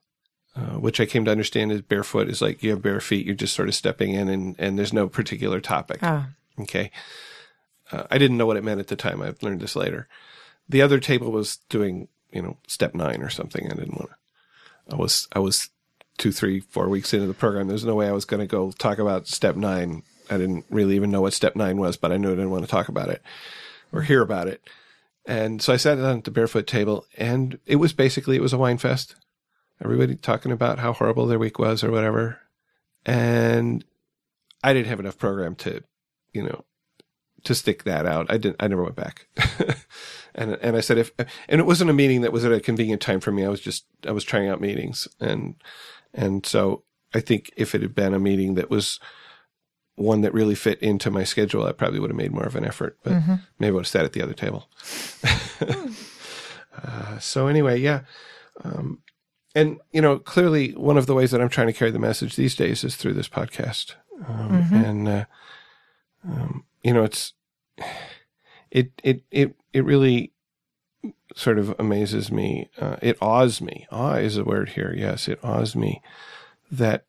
[0.57, 3.37] uh, which I came to understand is barefoot is like you have bare feet, you're
[3.37, 6.01] just sort of stepping in and, and there's no particular topic.
[6.03, 6.27] Oh,
[6.59, 6.91] Okay.
[7.93, 9.23] Uh, I didn't know what it meant at the time.
[9.23, 10.09] I've learned this later.
[10.69, 13.67] The other table was doing, you know, step nine or something.
[13.67, 15.71] I didn't want to, I was, I was
[16.19, 17.69] two, three, four weeks into the program.
[17.69, 20.03] There's no way I was going to go talk about step nine.
[20.31, 22.65] I didn't really even know what step nine was, but I knew I didn't want
[22.65, 23.23] to talk about it
[23.93, 24.63] or hear about it.
[25.27, 28.53] And so I sat down at the barefoot table and it was basically, it was
[28.53, 29.17] a whine fest.
[29.83, 32.39] Everybody talking about how horrible their week was or whatever.
[33.05, 33.85] And
[34.63, 35.83] I didn't have enough program to,
[36.33, 36.65] you know,
[37.45, 38.27] to stick that out.
[38.31, 39.27] I didn't, I never went back.
[40.35, 41.13] and, and I said, if,
[41.49, 43.45] and it wasn't a meeting that was at a convenient time for me.
[43.45, 45.09] I was just, I was trying out meetings.
[45.19, 45.55] And,
[46.13, 46.83] and so
[47.15, 49.01] I think if it had been a meeting that was
[50.01, 52.65] one that really fit into my schedule, I probably would have made more of an
[52.65, 53.13] effort, but
[53.59, 54.69] maybe I would have sat at the other table.
[56.83, 58.01] uh, so anyway, yeah.
[58.65, 59.03] Um,
[59.55, 62.37] and you know, clearly one of the ways that I'm trying to carry the message
[62.37, 63.95] these days is through this podcast.
[64.27, 65.25] Um, and, uh,
[66.27, 67.33] um, you know, it's,
[68.71, 70.33] it, it, it, it really
[71.35, 72.69] sort of amazes me.
[72.79, 73.87] Uh, it awes me.
[73.91, 74.95] Awe is a word here.
[74.97, 75.29] Yes.
[75.29, 76.03] It awes me
[76.71, 77.05] that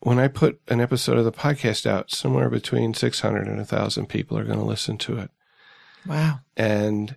[0.00, 4.38] when I put an episode of the podcast out, somewhere between 600 and 1,000 people
[4.38, 5.30] are going to listen to it.
[6.06, 6.40] Wow.
[6.56, 7.16] And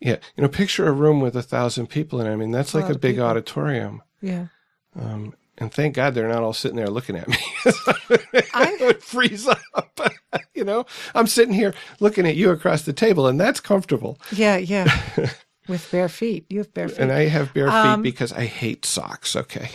[0.00, 2.32] yeah, you know, picture a room with a thousand people in it.
[2.32, 3.26] I mean, that's A like lot a big people.
[3.26, 4.02] auditorium.
[4.20, 4.46] Yeah.
[4.94, 7.36] Um, and thank God they're not all sitting there looking at me.
[7.64, 9.58] I- I would freeze up.
[10.54, 14.20] you know, I'm sitting here looking at you across the table, and that's comfortable.
[14.30, 14.56] Yeah.
[14.58, 14.86] Yeah.
[15.68, 16.46] With bare feet.
[16.48, 16.98] You have bare feet.
[16.98, 19.34] And I have bare feet Um, because I hate socks.
[19.36, 19.70] Okay.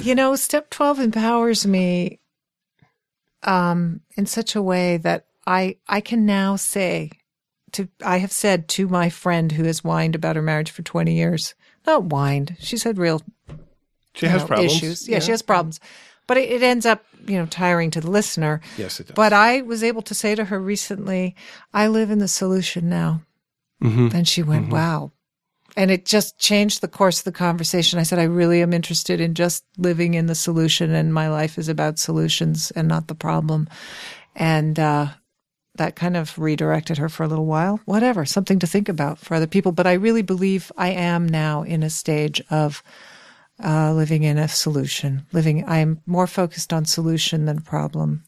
[0.00, 2.20] You know, step 12 empowers me
[3.42, 7.10] um, in such a way that I, I can now say
[7.72, 11.14] to, I have said to my friend who has whined about her marriage for 20
[11.14, 11.54] years,
[11.86, 13.22] not whined, she's had real
[14.14, 14.76] She has know, problems.
[14.76, 15.08] issues.
[15.08, 15.80] Yeah, she has problems.
[16.26, 18.60] But it, it ends up, you know, tiring to the listener.
[18.76, 19.14] Yes, it does.
[19.14, 21.34] But I was able to say to her recently,
[21.72, 23.22] I live in the solution now.
[23.82, 24.12] Mhm.
[24.12, 25.12] And she went, wow.
[25.76, 27.98] And it just changed the course of the conversation.
[27.98, 31.58] I said, I really am interested in just living in the solution, and my life
[31.58, 33.68] is about solutions and not the problem.
[34.34, 35.08] And uh,
[35.76, 37.80] that kind of redirected her for a little while.
[37.84, 39.72] Whatever, something to think about for other people.
[39.72, 42.82] But I really believe I am now in a stage of
[43.62, 45.26] uh, living in a solution.
[45.32, 48.24] Living, I am more focused on solution than problem,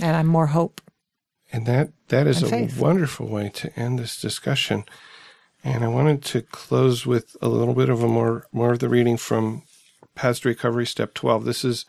[0.00, 0.80] and I'm more hope.
[1.52, 2.78] And that that is And a faith.
[2.78, 4.84] wonderful way to end this discussion.
[5.66, 8.88] And I wanted to close with a little bit of a more more of the
[8.88, 9.64] reading from
[10.14, 11.44] Paths to Recovery, Step Twelve.
[11.44, 11.84] This is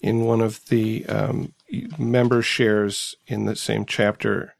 [0.00, 1.52] in one of the um,
[1.98, 4.54] member shares in the same chapter.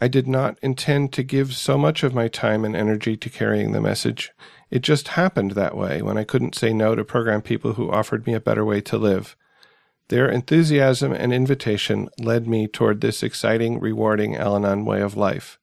[0.00, 3.72] I did not intend to give so much of my time and energy to carrying
[3.72, 4.30] the message.
[4.70, 8.28] It just happened that way when I couldn't say no to program people who offered
[8.28, 9.34] me a better way to live.
[10.06, 15.58] Their enthusiasm and invitation led me toward this exciting, rewarding Al Anon way of life.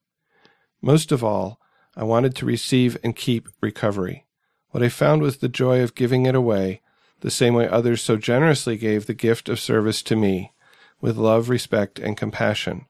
[0.81, 1.61] Most of all,
[1.95, 4.25] I wanted to receive and keep recovery.
[4.71, 6.81] What I found was the joy of giving it away,
[7.21, 10.51] the same way others so generously gave the gift of service to me,
[10.99, 12.85] with love, respect, and compassion.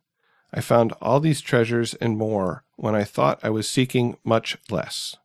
[0.54, 5.16] I found all these treasures and more when I thought I was seeking much less.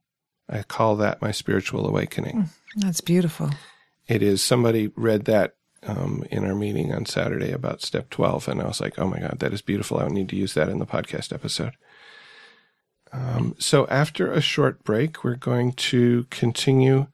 [0.49, 2.49] I call that my spiritual awakening.
[2.77, 3.51] That's beautiful.
[4.07, 4.43] It is.
[4.43, 8.81] Somebody read that um, in our meeting on Saturday about step 12, and I was
[8.81, 10.01] like, oh my God, that is beautiful.
[10.01, 11.75] I need to use that in the podcast episode.
[13.13, 17.07] Um, so after a short break, we're going to continue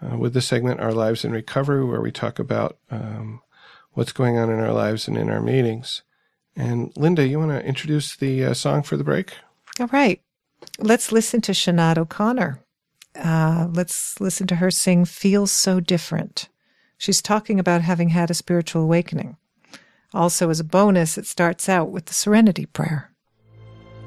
[0.00, 3.40] uh, with the segment Our Lives in Recovery, where we talk about um,
[3.92, 6.02] what's going on in our lives and in our meetings.
[6.54, 9.34] And Linda, you want to introduce the uh, song for the break?
[9.80, 10.20] All right.
[10.78, 12.60] Let's listen to Sinead O'Connor.
[13.14, 16.48] Uh, let's listen to her sing Feels So Different.
[16.98, 19.36] She's talking about having had a spiritual awakening.
[20.14, 23.12] Also, as a bonus, it starts out with the Serenity Prayer.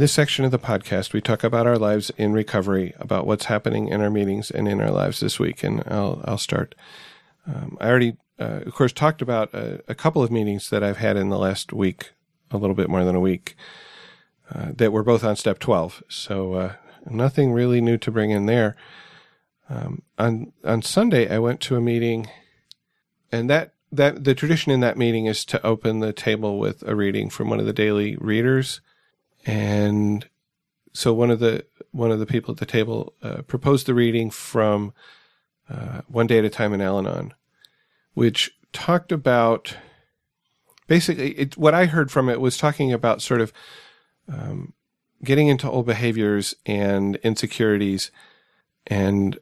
[0.00, 3.88] This section of the podcast, we talk about our lives in recovery, about what's happening
[3.88, 5.62] in our meetings and in our lives this week.
[5.62, 6.74] And I'll I'll start.
[7.46, 10.96] Um, I already, uh, of course, talked about a, a couple of meetings that I've
[10.96, 12.12] had in the last week,
[12.50, 13.56] a little bit more than a week,
[14.54, 16.02] uh, that were both on step twelve.
[16.08, 16.72] So uh,
[17.08, 18.76] nothing really new to bring in there.
[19.68, 22.26] Um, on on Sunday, I went to a meeting,
[23.30, 26.94] and that that the tradition in that meeting is to open the table with a
[26.94, 28.80] reading from one of the daily readers,
[29.46, 30.28] and
[30.92, 34.30] so one of the one of the people at the table uh, proposed the reading
[34.30, 34.92] from
[35.68, 37.34] uh, One Day at a Time in Al-Anon,
[38.14, 39.76] which talked about
[40.86, 43.52] basically it, what I heard from it was talking about sort of
[44.28, 44.72] um,
[45.22, 48.10] getting into old behaviors and insecurities
[48.86, 49.38] and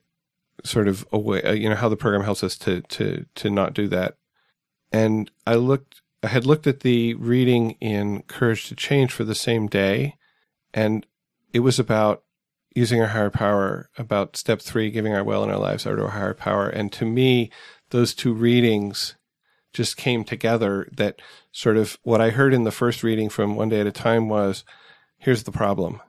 [0.65, 3.75] sort of a way, you know, how the program helps us to, to, to not
[3.75, 4.17] do that.
[4.93, 9.35] And I looked, I had looked at the reading in Courage to Change for the
[9.35, 10.17] same day,
[10.75, 11.07] and
[11.53, 12.25] it was about
[12.75, 16.03] using our higher power, about step three, giving our will and our lives over to
[16.05, 16.69] our higher power.
[16.69, 17.51] And to me,
[17.91, 19.15] those two readings
[19.73, 21.21] just came together that
[21.53, 24.29] sort of what I heard in the first reading from One Day at a Time
[24.29, 24.65] was,
[25.19, 26.01] here's the problem,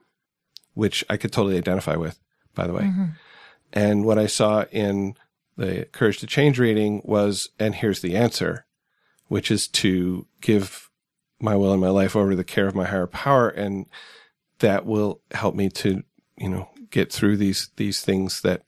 [0.73, 2.19] which I could totally identify with,
[2.55, 2.83] by the way.
[2.83, 3.05] Mm-hmm.
[3.73, 5.15] And what I saw in
[5.57, 8.65] the Courage to Change reading was, and here's the answer,
[9.29, 10.89] which is to give
[11.39, 13.47] my will and my life over to the care of my higher power.
[13.47, 13.85] And
[14.59, 16.03] that will help me to,
[16.37, 18.63] you know, get through these, these things that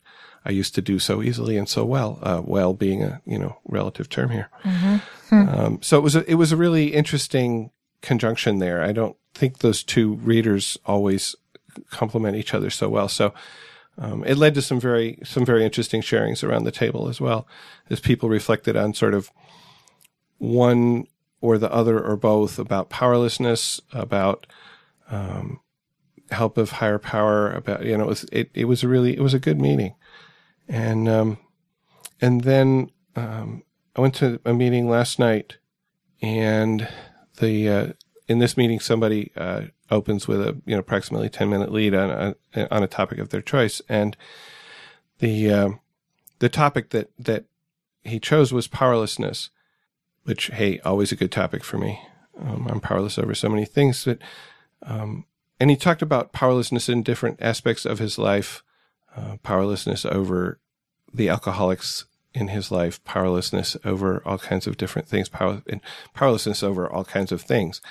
[0.46, 3.58] I used to do so easily and so well, uh, well being a, you know,
[3.66, 4.50] relative term here.
[4.64, 4.96] Mm-hmm.
[5.30, 5.50] Hmm.
[5.50, 8.82] Um, so it was, a, it was a really interesting conjunction there.
[8.82, 11.36] I don't think those two readers always
[11.90, 13.10] complement each other so well.
[13.10, 13.34] So,
[13.98, 17.46] um, it led to some very some very interesting sharings around the table as well,
[17.90, 19.30] as people reflected on sort of
[20.42, 21.06] one
[21.40, 24.48] or the other or both about powerlessness, about
[25.12, 25.60] um,
[26.32, 29.22] help of higher power, about you know it was it, it was a really it
[29.22, 29.94] was a good meeting,
[30.68, 31.38] and um,
[32.20, 33.64] and then um,
[33.96, 35.58] I went to a meeting last night,
[36.24, 36.88] and
[37.40, 37.88] the uh,
[38.28, 42.36] in this meeting somebody uh, opens with a you know approximately 10 minute lead on
[42.56, 43.80] a, on a topic of their choice.
[43.88, 44.18] And
[45.20, 45.70] the uh,
[46.40, 47.46] the topic that that
[48.04, 49.52] he chose was powerlessness
[50.24, 52.02] which hey always a good topic for me
[52.40, 54.20] um, I'm powerless over so many things but
[54.84, 55.26] um,
[55.60, 58.64] and he talked about powerlessness in different aspects of his life
[59.16, 60.60] uh, powerlessness over
[61.14, 65.62] the alcoholics in his life powerlessness over all kinds of different things power,
[66.14, 67.82] powerlessness over all kinds of things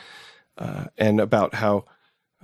[0.58, 1.84] uh, and about how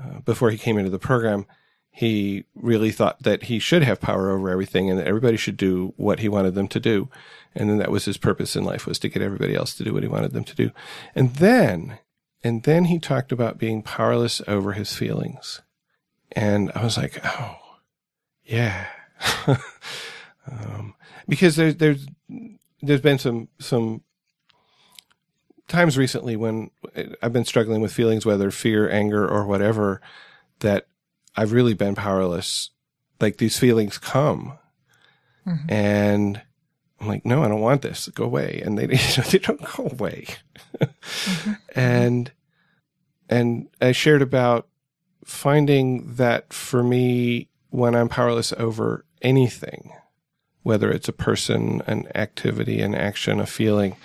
[0.03, 1.47] uh, before he came into the program,
[1.91, 5.95] he really thought that he should have power over everything and that everybody should do
[5.97, 7.09] what he wanted them to do.
[7.57, 9.95] And then that was his purpose in life was to get everybody else to do
[9.95, 10.71] what he wanted them to do.
[11.15, 11.99] And then,
[12.45, 15.63] and then he talked about being powerless over his feelings.
[16.33, 17.57] And I was like, oh,
[18.45, 18.87] yeah.
[19.47, 20.95] um,
[21.27, 22.07] because there's, there's,
[22.83, 24.03] there's been some, some
[25.67, 26.71] times recently when
[27.23, 30.03] I've been struggling with feelings, whether fear, anger, or whatever,
[30.61, 30.89] that
[31.37, 32.71] I've really been powerless.
[33.19, 34.59] Like these feelings come
[35.47, 35.73] mm-hmm.
[35.73, 36.43] and
[37.07, 38.09] I'm like, no, I don't want this.
[38.09, 38.61] Go away.
[38.65, 40.27] And they, you know, they don't go away.
[40.81, 41.53] mm-hmm.
[41.75, 42.33] And,
[43.29, 44.67] and I shared about
[45.25, 49.93] finding that for me, when I'm powerless over anything,
[50.63, 53.97] whether it's a person, an activity, an action, a feeling,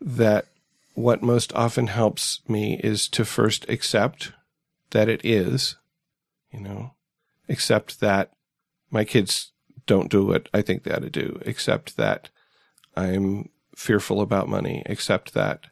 [0.00, 0.46] that
[0.94, 4.32] what most often helps me is to first accept
[4.90, 5.76] that it is,
[6.52, 6.94] you know,
[7.48, 8.32] accept that
[8.90, 9.52] my kids
[9.90, 12.30] don't do what I think they ought to do, except that
[12.96, 15.66] I'm fearful about money, except that,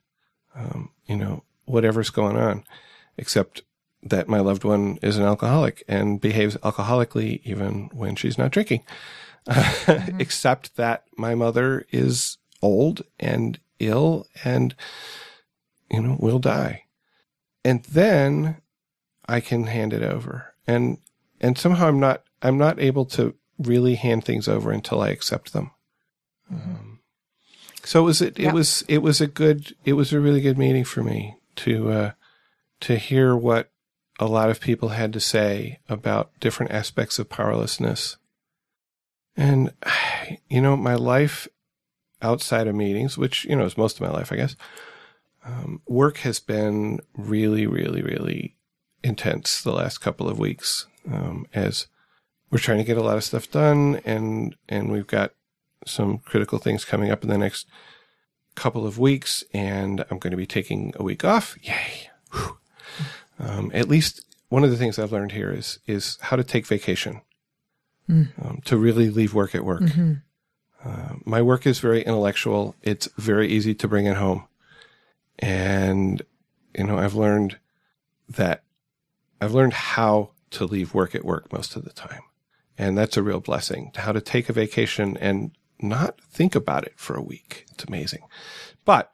[0.56, 2.64] um, you know, whatever's going on,
[3.16, 3.62] except
[4.02, 8.82] that my loved one is an alcoholic and behaves alcoholically even when she's not drinking.
[9.48, 10.20] Mm-hmm.
[10.20, 14.74] accept that my mother is old and ill and,
[15.90, 16.82] you know, will die.
[17.64, 18.60] And then
[19.26, 20.52] I can hand it over.
[20.66, 20.98] And,
[21.40, 25.52] and somehow I'm not, I'm not able to really hand things over until I accept
[25.52, 25.70] them.
[26.52, 26.70] Mm-hmm.
[26.70, 27.00] Um,
[27.84, 28.48] so it was, it, yeah.
[28.48, 31.90] it was, it was a good, it was a really good meeting for me to,
[31.90, 32.10] uh,
[32.80, 33.70] to hear what
[34.20, 38.16] a lot of people had to say about different aspects of powerlessness.
[39.36, 39.72] And,
[40.48, 41.48] you know, my life
[42.20, 44.56] outside of meetings, which, you know, is most of my life, I guess,
[45.44, 48.56] um, work has been really, really, really
[49.02, 51.86] intense the last couple of weeks um, as
[52.50, 55.32] we're trying to get a lot of stuff done and, and we've got
[55.86, 57.66] some critical things coming up in the next
[58.54, 61.56] couple of weeks and I'm going to be taking a week off.
[61.62, 62.10] Yay.
[63.38, 66.66] Um, at least one of the things I've learned here is, is how to take
[66.66, 67.20] vacation,
[68.10, 68.28] mm.
[68.44, 69.82] um, to really leave work at work.
[69.82, 70.14] Mm-hmm.
[70.84, 72.74] Uh, my work is very intellectual.
[72.82, 74.46] It's very easy to bring it home.
[75.38, 76.22] And,
[76.76, 77.58] you know, I've learned
[78.28, 78.64] that
[79.40, 82.22] I've learned how to leave work at work most of the time.
[82.78, 83.90] And that's a real blessing.
[83.92, 85.50] To how to take a vacation and
[85.80, 87.66] not think about it for a week.
[87.72, 88.22] It's amazing.
[88.84, 89.12] But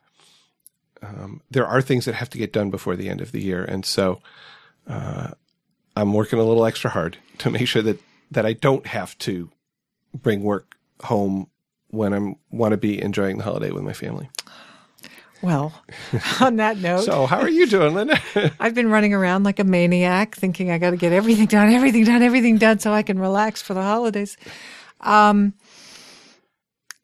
[1.03, 3.65] um, there are things that have to get done before the end of the year.
[3.65, 4.21] And so
[4.87, 5.33] uh,
[5.97, 8.01] I'm working a little extra hard to make sure that,
[8.31, 9.51] that I don't have to
[10.15, 11.49] bring work home
[11.89, 14.29] when I want to be enjoying the holiday with my family.
[15.45, 15.75] Well,
[16.41, 18.19] on that note, So, how are you doing, Linda?
[18.61, 22.05] I've been running around like a maniac, thinking I got to get everything done, everything
[22.05, 24.39] done, everything done, so I can relax for the holidays.
[25.03, 25.53] Um,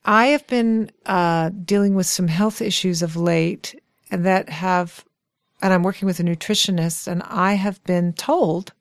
[0.06, 3.78] I have been uh, dealing with some health issues of late,
[4.10, 5.04] and that have,
[5.60, 8.72] and I'm working with a nutritionist, and I have been told.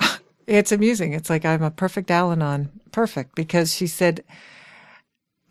[0.48, 1.12] it's amusing.
[1.12, 4.24] It's like I'm a perfect Al-Anon, perfect, because she said,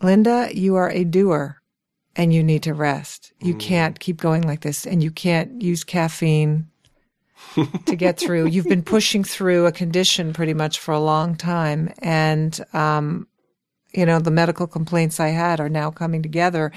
[0.01, 1.60] "Linda, you are a doer."
[2.15, 3.31] And you need to rest.
[3.39, 6.67] You can't keep going like this and you can't use caffeine
[7.85, 8.47] to get through.
[8.47, 11.93] You've been pushing through a condition pretty much for a long time.
[11.99, 13.27] And, um,
[13.93, 16.71] you know, the medical complaints I had are now coming together.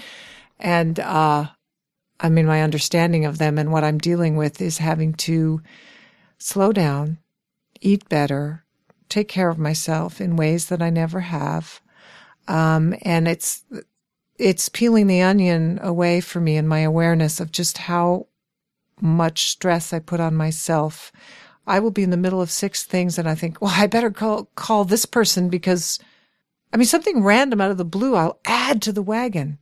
[0.59, 1.47] And, uh,
[2.21, 5.61] I mean, my understanding of them and what I'm dealing with is having to
[6.39, 7.19] slow down,
[7.81, 8.65] eat better,
[9.09, 11.81] take care of myself in ways that I never have.
[12.47, 13.65] Um, and it's,
[14.39, 18.27] it's peeling the onion away for me in my awareness of just how
[19.01, 21.13] much stress I put on myself.
[21.67, 24.11] I will be in the middle of six things and I think, well, I better
[24.11, 25.99] call, call this person because
[26.75, 29.59] I mean, something random out of the blue, I'll add to the wagon.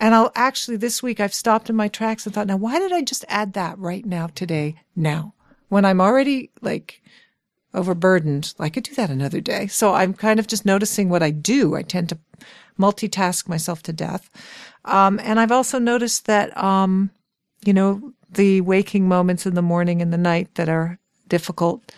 [0.00, 2.92] And I'll actually, this week, I've stopped in my tracks and thought, now, why did
[2.92, 5.34] I just add that right now, today, now?
[5.68, 7.02] When I'm already like
[7.74, 9.66] overburdened, I could do that another day.
[9.66, 11.74] So I'm kind of just noticing what I do.
[11.74, 12.18] I tend to
[12.78, 14.30] multitask myself to death.
[14.84, 17.10] Um, and I've also noticed that, um,
[17.64, 20.98] you know, the waking moments in the morning and the night that are
[21.28, 21.92] difficult.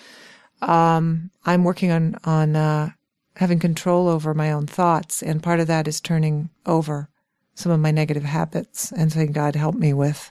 [0.61, 2.91] Um, I'm working on, on, uh,
[3.37, 5.23] having control over my own thoughts.
[5.23, 7.09] And part of that is turning over
[7.55, 10.31] some of my negative habits and saying, God, help me with,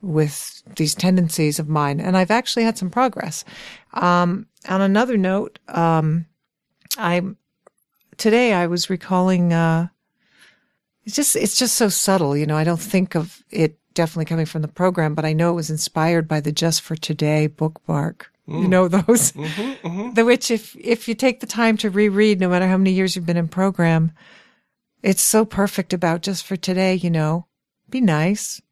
[0.00, 2.00] with these tendencies of mine.
[2.00, 3.44] And I've actually had some progress.
[3.94, 6.26] Um, on another note, um,
[6.96, 7.36] I'm,
[8.18, 9.88] today I was recalling, uh,
[11.04, 12.36] it's just, it's just so subtle.
[12.36, 15.50] You know, I don't think of it definitely coming from the program, but I know
[15.50, 18.30] it was inspired by the Just for Today bookmark.
[18.46, 22.66] You know, those, the which if, if you take the time to reread, no matter
[22.66, 24.12] how many years you've been in program,
[25.02, 27.46] it's so perfect about just for today, you know,
[27.90, 28.62] be nice,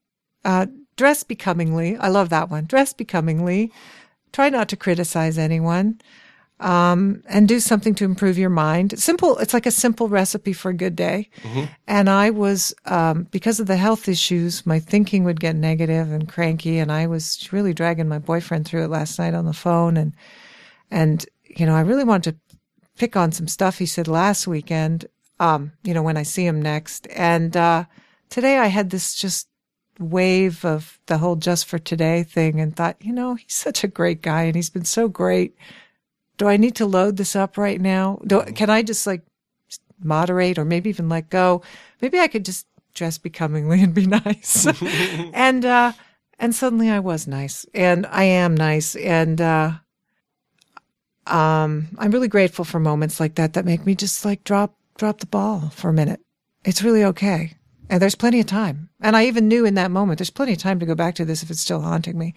[0.47, 0.65] uh,
[0.97, 1.95] dress becomingly.
[1.99, 2.65] I love that one.
[2.65, 3.71] Dress becomingly.
[4.33, 6.01] Try not to criticize anyone.
[6.59, 8.99] Um, and do something to improve your mind.
[8.99, 9.37] Simple.
[9.39, 11.29] It's like a simple recipe for a good day.
[11.87, 16.27] And I was, um, because of the health issues, my thinking would get negative and
[16.27, 16.79] cranky.
[16.79, 19.99] And I was really dragging my boyfriend through it last night on the phone.
[19.99, 20.15] And,
[20.91, 22.57] and, you know, I really wanted to
[22.97, 25.05] pick on some stuff he said last weekend.
[25.39, 27.07] Um, you know, when I see him next.
[27.15, 27.85] And, uh,
[28.31, 29.49] today I had this just
[29.99, 33.89] wave of the whole just for today thing and thought, you know, he's such a
[33.89, 35.55] great guy and he's been so great.
[36.37, 38.21] Do I need to load this up right now?
[38.27, 39.23] Do, can I just like
[40.03, 41.63] moderate or maybe even let go?
[42.01, 44.67] Maybe I could just dress becomingly and be nice.
[45.33, 45.93] and, uh,
[46.39, 48.97] and suddenly I was nice and I am nice.
[48.97, 49.73] And, uh,
[51.27, 55.19] um, I'm really grateful for moments like that that make me just like drop, drop
[55.19, 56.21] the ball for a minute.
[56.65, 57.55] It's really okay.
[57.89, 58.89] And there's plenty of time.
[59.01, 61.25] And I even knew in that moment, there's plenty of time to go back to
[61.25, 62.35] this if it's still haunting me.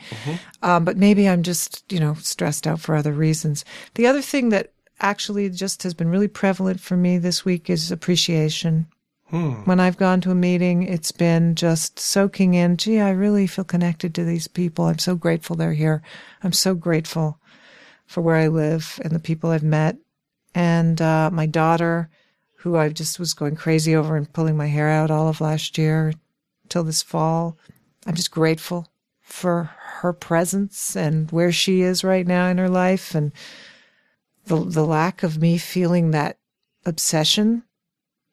[0.62, 3.66] Um, but maybe I'm just, you know, stressed out for other reasons.
[3.96, 7.92] The other thing that actually just has been really prevalent for me this week is
[7.92, 8.88] appreciation.
[9.66, 13.64] When I've gone to a meeting, it's been just soaking in, gee, I really feel
[13.66, 14.86] connected to these people.
[14.86, 16.02] I'm so grateful they're here.
[16.44, 17.40] I'm so grateful
[18.08, 19.98] for where I live and the people I've met.
[20.56, 22.10] And uh, my daughter,
[22.60, 25.77] who I just was going crazy over and pulling my hair out all of last
[25.77, 26.14] year
[26.68, 27.57] till this fall.
[28.06, 28.88] I'm just grateful
[29.22, 29.72] for
[30.02, 33.31] her presence and where she is right now in her life and
[34.45, 36.38] the the lack of me feeling that
[36.86, 37.64] obsession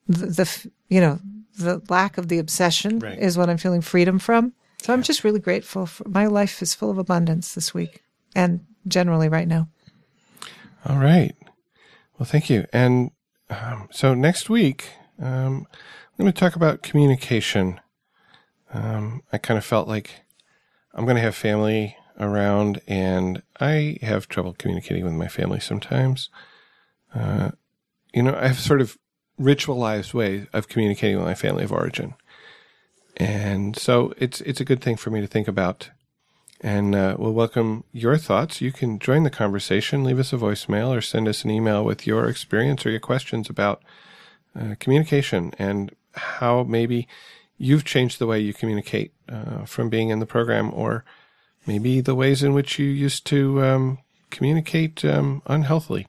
[0.08, 1.18] the, the you know
[1.58, 3.18] the lack of the obsession Right.
[3.18, 4.52] is what I'm feeling freedom from.
[4.82, 8.02] So I'm just really grateful for my life is full of abundance this week
[8.34, 9.68] and generally right now.
[10.84, 11.34] All right.
[12.18, 12.66] Well, thank you.
[12.72, 13.10] And
[13.51, 14.90] um, so next week,
[15.20, 17.81] um, I'm going to talk about communication.
[18.73, 20.23] Um, I kind of felt like
[20.94, 26.31] I'm going to have family around, and I have trouble communicating with my family sometimes.
[27.14, 27.51] Uh,
[28.12, 28.98] you know, I have sort of
[29.39, 32.14] ritualized way of communicating with my family of origin,
[33.16, 35.90] and so it's it's a good thing for me to think about
[36.60, 38.60] And uh, we'll welcome your thoughts.
[38.60, 42.06] You can join the conversation, leave us a voicemail, or send us an email with
[42.06, 43.82] your experience or your questions about
[44.58, 47.06] uh, communication and how maybe
[47.58, 51.04] you've changed the way you communicate uh, from being in the program, or
[51.66, 53.98] maybe the ways in which you used to um,
[54.30, 56.06] communicate um, unhealthily.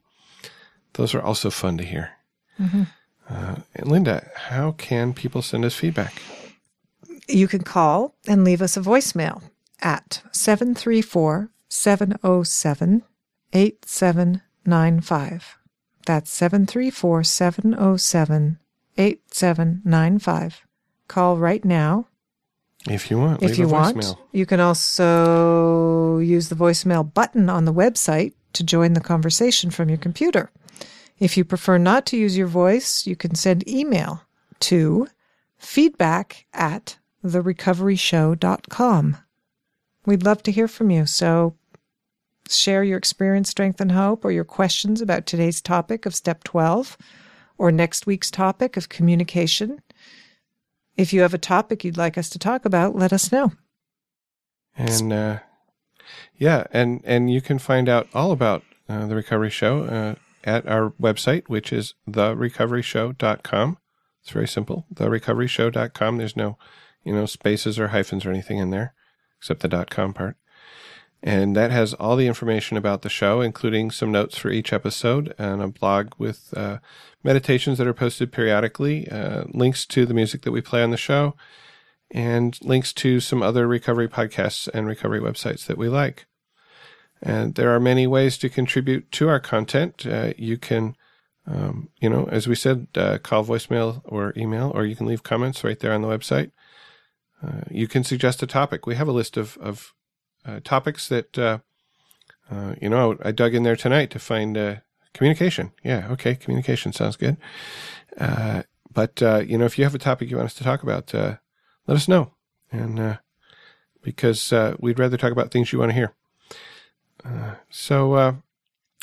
[0.94, 2.11] Those are also fun to hear.
[2.60, 2.84] Mm-hmm.
[3.30, 6.22] Uh, and Linda, how can people send us feedback?
[7.28, 9.41] You can call and leave us a voicemail
[9.82, 13.04] at 734 707
[13.54, 15.58] 8795.
[16.06, 18.60] That's 734 707
[18.98, 20.62] 8795.
[21.08, 22.08] Call right now
[22.90, 23.98] If you want, if you want.
[23.98, 24.18] voicemail.
[24.32, 29.90] You can also use the voicemail button on the website to join the conversation from
[29.90, 30.49] your computer.
[31.20, 34.22] If you prefer not to use your voice, you can send email
[34.62, 35.08] to
[35.58, 39.18] feedback at therecoveryshow.com.
[40.08, 41.06] We'd love to hear from you.
[41.06, 41.56] So
[42.50, 46.98] share your experience, strength, and hope, or your questions about today's topic of step 12
[47.58, 49.82] or next week's topic of communication.
[50.96, 53.52] If you have a topic you'd like us to talk about, let us know.
[54.78, 55.40] And uh,
[56.38, 60.16] yeah, and and you can find out all about uh, the Recovery Show uh,
[60.46, 63.78] at our website, which is therecoveryshow.com.
[64.22, 66.18] It's very simple, therecoveryshow.com.
[66.18, 66.58] There's no,
[67.04, 68.94] you know, spaces or hyphens or anything in there,
[69.40, 70.38] except the .com part.
[71.24, 75.34] And that has all the information about the show, including some notes for each episode
[75.40, 76.78] and a blog with uh,
[77.24, 80.98] meditations that are posted periodically, uh, links to the music that we play on the
[80.98, 81.36] show,
[82.12, 86.28] and links to some other recovery podcasts and recovery websites that we like.
[87.22, 90.06] And there are many ways to contribute to our content.
[90.06, 90.96] Uh, you can,
[91.48, 95.24] um, you know, as we said, uh, call voicemail or email, or you can leave
[95.24, 96.52] comments right there on the website.
[97.46, 98.86] Uh, you can suggest a topic.
[98.86, 99.94] We have a list of, of
[100.46, 101.60] uh, topics that, uh,
[102.50, 104.76] uh, you know, I dug in there tonight to find uh,
[105.14, 105.72] communication.
[105.84, 107.38] Yeah, okay, communication sounds good.
[108.18, 111.40] But, you know, if you have a topic you want us to talk about, let
[111.88, 112.34] us know.
[112.72, 113.20] And
[114.02, 116.14] because we'd rather talk about things you want to hear.
[117.70, 118.42] So,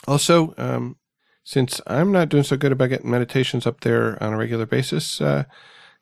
[0.07, 0.97] also, um,
[1.45, 5.21] since I'm not doing so good about getting meditations up there on a regular basis,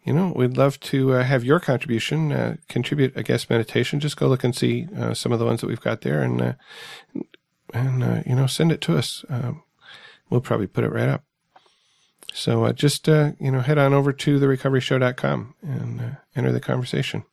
[0.04, 4.00] you know, we'd love to uh, have your contribution, uh, contribute a guest meditation.
[4.00, 6.42] Just go look and see uh, some of the ones that we've got there, and
[6.42, 6.52] uh,
[7.72, 9.24] and uh, you know, send it to us.
[9.28, 9.62] Um,
[10.28, 11.22] we'll probably put it right up.
[12.32, 17.24] So uh, just you know, head on over to therecoveryshow.com and enter the conversation.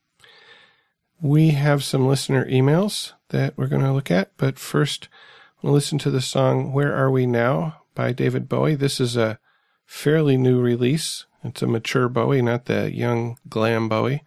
[1.22, 5.10] We have some listener emails that we're going to look at, but first,
[5.62, 8.76] we'll listen to the song "Where Are We Now" by David Bowie.
[8.76, 9.40] This is a
[9.88, 11.26] fairly new release.
[11.44, 14.24] It's a mature Bowie, not the young glam Bowie.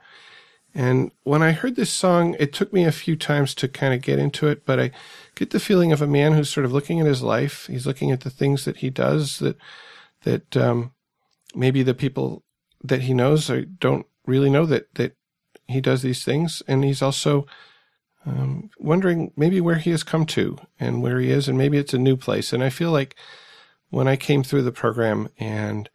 [0.75, 4.01] And when I heard this song, it took me a few times to kind of
[4.01, 4.91] get into it, but I
[5.35, 7.67] get the feeling of a man who's sort of looking at his life.
[7.67, 9.59] He's looking at the things that he does that
[10.23, 10.93] that um,
[11.55, 12.43] maybe the people
[12.83, 15.17] that he knows don't really know that that
[15.67, 17.47] he does these things, and he's also
[18.25, 21.95] um, wondering maybe where he has come to and where he is, and maybe it's
[21.95, 22.53] a new place.
[22.53, 23.15] And I feel like
[23.91, 25.91] when I came through the program, and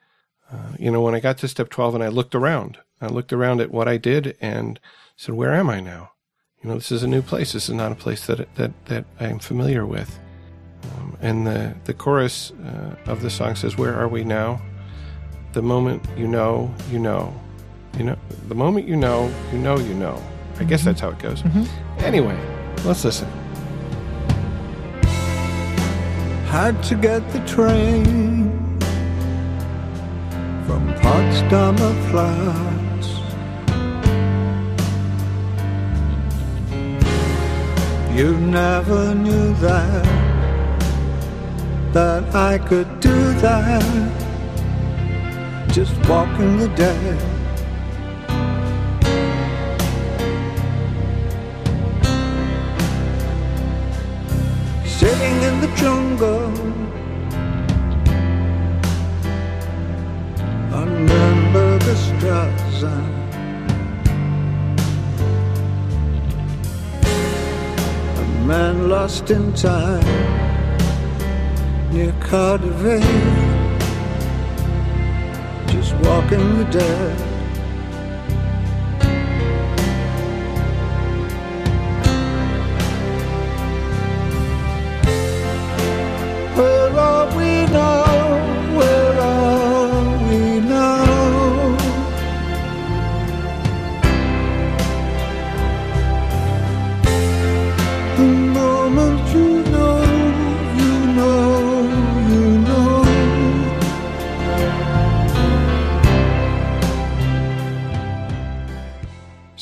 [0.52, 3.34] uh, you know, when I got to step twelve, and I looked around, I looked
[3.34, 4.80] around at what I did, and
[5.15, 6.11] said, "Where am I now?"
[6.61, 7.53] You know, this is a new place.
[7.53, 10.19] This is not a place that that that I'm familiar with.
[10.84, 14.61] Um, and the the chorus uh, of the song says, "Where are we now?
[15.53, 17.34] The moment you know, you know,
[17.98, 18.18] you know.
[18.48, 20.22] The moment you know, you know, you know."
[20.60, 21.44] I guess that's how it goes.
[21.99, 22.36] Anyway,
[22.84, 23.28] let's listen.
[26.48, 28.56] Had to get the train
[30.78, 33.08] from Potsdamer Platz.
[38.16, 40.06] You never knew that,
[41.94, 44.12] that I could do that,
[45.72, 47.20] just walking the dead.
[54.86, 56.77] Sitting in the jungle
[60.98, 62.95] Remember the Straße
[68.18, 70.03] A man lost in time
[71.91, 73.03] Near KaDeWe
[75.68, 77.19] Just walking the dead
[86.57, 88.06] Where are we now?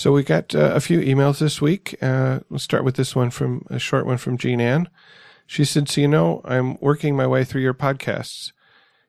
[0.06, 1.98] So we got uh, a few emails this week.
[2.00, 4.88] Uh, we'll start with this one from a short one from Jean Ann.
[5.48, 8.52] She said, So you know, I'm working my way through your podcasts.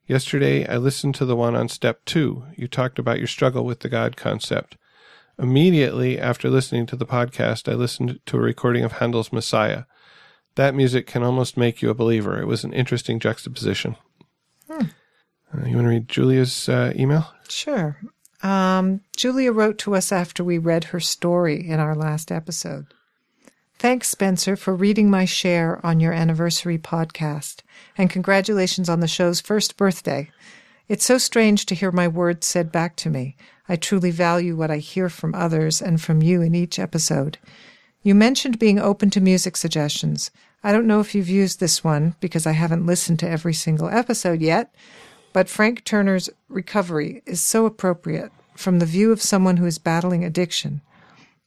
[0.06, 2.44] Yesterday, I listened to the one on step two.
[2.56, 4.78] You talked about your struggle with the God concept.
[5.38, 9.82] Immediately after listening to the podcast, I listened to a recording of Handel's Messiah.
[10.54, 12.40] That music can almost make you a believer.
[12.40, 13.96] It was an interesting juxtaposition.
[15.52, 17.34] Uh, you want to read Julia's uh, email?
[17.50, 17.98] Sure.
[18.42, 22.86] Um, Julia wrote to us after we read her story in our last episode.
[23.78, 27.60] Thanks, Spencer, for reading my share on your anniversary podcast,
[27.98, 30.30] and congratulations on the show's first birthday.
[30.88, 33.36] It's so strange to hear my words said back to me.
[33.68, 37.38] I truly value what I hear from others and from you in each episode.
[38.02, 40.30] You mentioned being open to music suggestions.
[40.62, 43.88] I don't know if you've used this one because I haven't listened to every single
[43.88, 44.72] episode yet,
[45.36, 50.24] but Frank Turner's Recovery is so appropriate from the view of someone who is battling
[50.24, 50.80] addiction.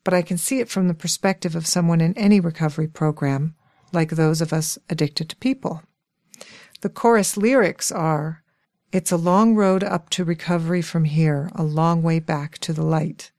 [0.04, 3.56] But I can see it from the perspective of someone in any recovery program,
[3.92, 5.82] like those of us addicted to people.
[6.82, 8.44] The chorus lyrics are,
[8.92, 12.86] It's a long road up to recovery from here, a long way back to the
[12.86, 13.32] light.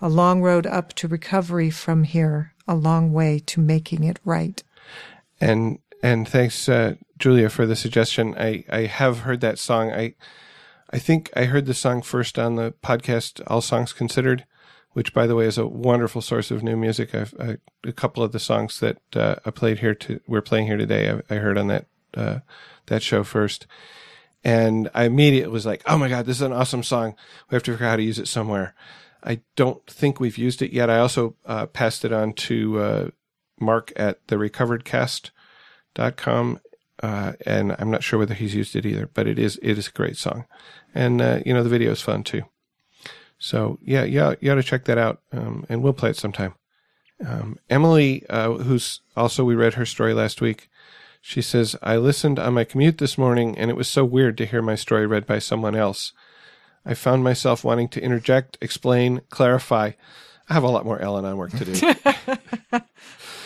[0.00, 4.62] A long road up to recovery from here, a long way to making it right.
[5.38, 8.34] And and thanks, uh, Julia, for the suggestion.
[8.38, 9.92] I, I have heard that song.
[9.92, 10.14] I
[10.90, 14.46] I think I heard the song first on the podcast All Songs Considered,
[14.92, 17.14] which, by the way, is a wonderful source of new music.
[17.14, 20.78] I, a couple of the songs that uh, I played here to we're playing here
[20.78, 21.10] today.
[21.10, 22.38] I, I heard on that uh,
[22.86, 23.66] that show first,
[24.42, 27.16] and I immediately was like, "Oh my god, this is an awesome song!
[27.50, 28.74] We have to figure out how to use it somewhere."
[29.22, 30.88] I don't think we've used it yet.
[30.88, 33.08] I also uh, passed it on to uh,
[33.60, 34.38] Mark at the
[35.98, 36.60] recoveredcast.com.
[37.00, 39.86] Uh, and I'm not sure whether he's used it either, but it is it is
[39.86, 40.46] a great song,
[40.92, 42.42] and uh, you know the video is fun too.
[43.38, 46.54] So yeah, yeah, you ought to check that out, um, and we'll play it sometime.
[47.24, 50.68] Um, Emily, uh, who's also we read her story last week,
[51.20, 54.46] she says I listened on my commute this morning, and it was so weird to
[54.46, 56.12] hear my story read by someone else.
[56.84, 59.92] I found myself wanting to interject, explain, clarify.
[60.48, 62.80] I have a lot more Al-Anon work to do.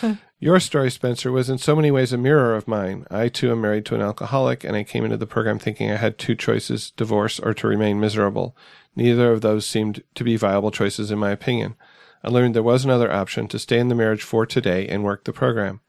[0.39, 3.07] Your story, Spencer, was in so many ways a mirror of mine.
[3.11, 5.97] I too am married to an alcoholic, and I came into the program thinking I
[5.97, 8.57] had two choices divorce or to remain miserable.
[8.97, 11.77] Neither of those seemed to be viable choices, in my opinion.
[12.25, 15.25] I learned there was another option to stay in the marriage for today and work
[15.25, 15.81] the program.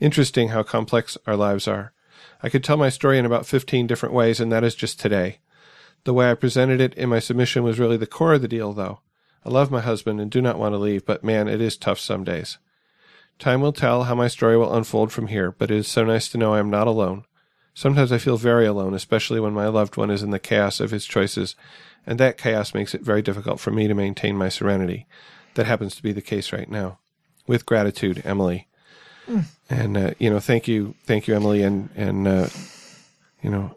[0.00, 1.92] Interesting how complex our lives are.
[2.42, 5.38] I could tell my story in about 15 different ways, and that is just today.
[6.04, 8.72] The way I presented it in my submission was really the core of the deal,
[8.72, 9.00] though.
[9.44, 11.98] I love my husband and do not want to leave, but man, it is tough
[11.98, 12.58] some days.
[13.38, 16.28] Time will tell how my story will unfold from here, but it is so nice
[16.28, 17.24] to know I am not alone.
[17.74, 20.90] Sometimes I feel very alone, especially when my loved one is in the chaos of
[20.90, 21.54] his choices,
[22.06, 25.06] and that chaos makes it very difficult for me to maintain my serenity.
[25.54, 26.98] That happens to be the case right now.
[27.46, 28.66] With gratitude, Emily.
[29.28, 29.44] Mm.
[29.68, 32.48] And uh, you know, thank you, thank you, Emily, and and uh,
[33.42, 33.76] you know,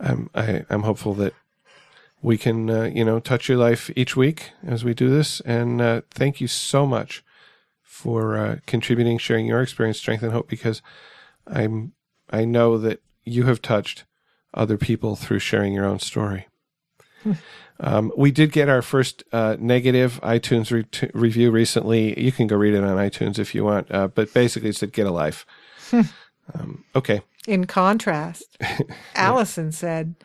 [0.00, 1.34] I'm I, I'm hopeful that
[2.22, 5.82] we can uh, you know touch your life each week as we do this, and
[5.82, 7.22] uh, thank you so much
[7.94, 10.48] for uh, contributing, sharing your experience, strength, and hope.
[10.48, 10.82] Because
[11.46, 11.92] I'm
[12.28, 14.04] I know that you have touched
[14.52, 16.48] other people through sharing your own story.
[17.80, 22.20] Um, we did get our first uh, negative iTunes re- review recently.
[22.20, 24.92] You can go read it on iTunes if you want, uh, but basically it said
[24.92, 25.46] "Get a life."
[25.92, 27.22] um, okay.
[27.46, 28.58] In contrast,
[29.14, 30.16] Allison said,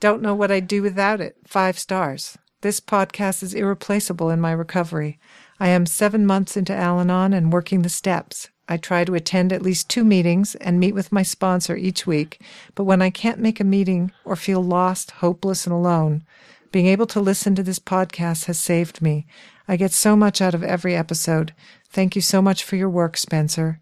[0.00, 2.38] "Don't know what I'd do without it." Five stars.
[2.60, 5.18] This podcast is irreplaceable in my recovery.
[5.60, 8.48] I am seven months into Al Anon and working the steps.
[8.68, 12.40] I try to attend at least two meetings and meet with my sponsor each week,
[12.74, 16.24] but when I can't make a meeting or feel lost, hopeless, and alone,
[16.72, 19.26] being able to listen to this podcast has saved me.
[19.68, 21.52] I get so much out of every episode.
[21.88, 23.80] Thank you so much for your work, Spencer.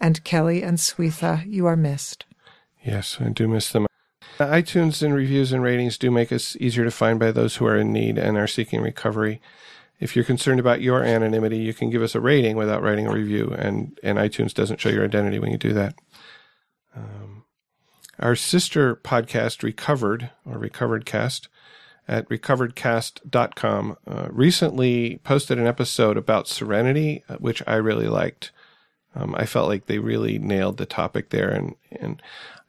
[0.00, 2.26] And Kelly and Swetha, you are missed.
[2.84, 3.86] Yes, I do miss them.
[4.38, 7.76] iTunes and reviews and ratings do make us easier to find by those who are
[7.78, 9.40] in need and are seeking recovery.
[9.98, 13.12] If you're concerned about your anonymity, you can give us a rating without writing a
[13.12, 15.94] review, and, and iTunes doesn't show your identity when you do that.
[16.94, 17.44] Um,
[18.18, 21.48] our sister podcast, Recovered, or Recovered Cast,
[22.08, 28.52] at recoveredcast.com, uh, recently posted an episode about serenity, uh, which I really liked.
[29.14, 32.22] Um, I felt like they really nailed the topic there, and, and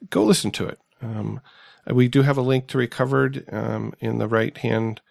[0.10, 0.80] go listen to it.
[1.02, 1.41] Um,
[1.86, 5.02] we do have a link to Recovered um, in the right hand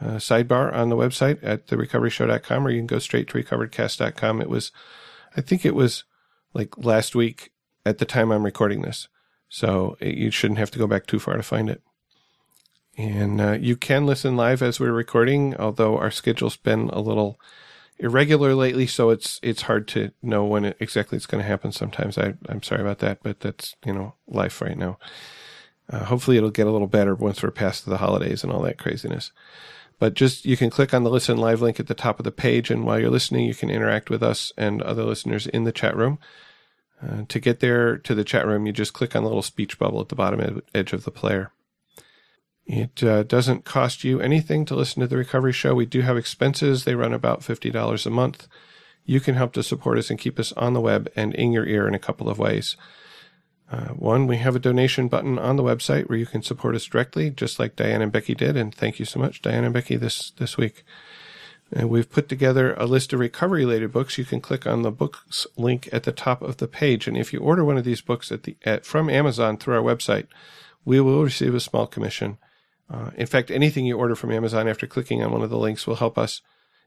[0.00, 4.40] uh, sidebar on the website at therecoveryshow.com, or you can go straight to recoveredcast.com.
[4.40, 4.72] It was,
[5.36, 6.04] I think it was
[6.52, 7.52] like last week
[7.86, 9.08] at the time I'm recording this.
[9.48, 11.82] So it, you shouldn't have to go back too far to find it.
[12.96, 17.40] And uh, you can listen live as we're recording, although our schedule's been a little
[17.98, 21.72] irregular lately, so it's it's hard to know when it, exactly it's going to happen.
[21.72, 24.98] Sometimes I I'm sorry about that, but that's you know life right now.
[25.90, 28.78] Uh, hopefully, it'll get a little better once we're past the holidays and all that
[28.78, 29.32] craziness.
[29.98, 32.32] But just you can click on the listen live link at the top of the
[32.32, 35.72] page, and while you're listening, you can interact with us and other listeners in the
[35.72, 36.18] chat room.
[37.02, 39.78] Uh, to get there to the chat room, you just click on the little speech
[39.78, 41.52] bubble at the bottom ed- edge of the player.
[42.66, 45.74] It uh, doesn't cost you anything to listen to the Recovery Show.
[45.74, 46.84] We do have expenses.
[46.84, 48.48] They run about $50 a month.
[49.04, 51.66] You can help to support us and keep us on the web and in your
[51.66, 52.76] ear in a couple of ways.
[53.70, 56.84] Uh, one, we have a donation button on the website where you can support us
[56.84, 58.56] directly, just like Diane and Becky did.
[58.56, 60.84] And thank you so much, Diane and Becky, this, this week.
[61.72, 64.18] And we've put together a list of recovery related books.
[64.18, 67.08] You can click on the books link at the top of the page.
[67.08, 69.82] And if you order one of these books at the, at, from Amazon through our
[69.82, 70.26] website,
[70.84, 72.38] we will receive a small commission.
[72.90, 75.86] Uh, in fact, anything you order from Amazon after clicking on one of the links
[75.86, 76.42] will help us.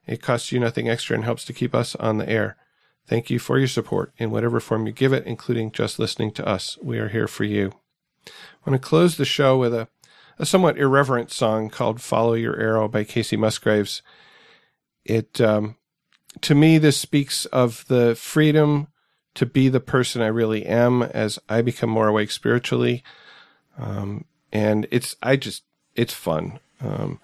[0.06, 2.56] It costs you nothing extra and helps to keep us on the air.
[3.08, 6.46] Thank you for your support in whatever form you give it, including just listening to
[6.46, 6.78] us.
[6.82, 7.72] We are here for you.
[8.28, 9.88] I want to close the show with a,
[10.38, 14.02] a somewhat irreverent song called Follow Your Arrow by Kacey Musgraves.
[15.06, 15.78] It, um,
[16.42, 18.88] to me, this speaks of the freedom
[19.36, 23.04] to be the person I really am as I become more awake spiritually.
[23.78, 25.64] Um, and it's, I just,
[25.96, 26.60] it's fun.
[26.82, 27.22] Um,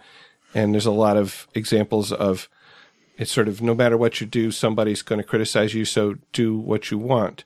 [0.53, 2.47] and there's a lot of examples of
[3.17, 6.57] it's sort of no matter what you do, somebody's going to criticize you, so do
[6.57, 7.43] what you want.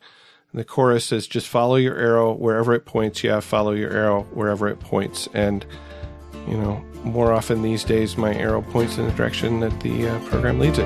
[0.51, 3.23] And the chorus says, just follow your arrow wherever it points.
[3.23, 5.27] Yeah, follow your arrow wherever it points.
[5.33, 5.65] And,
[6.47, 10.19] you know, more often these days, my arrow points in the direction that the uh,
[10.29, 10.85] program leads it.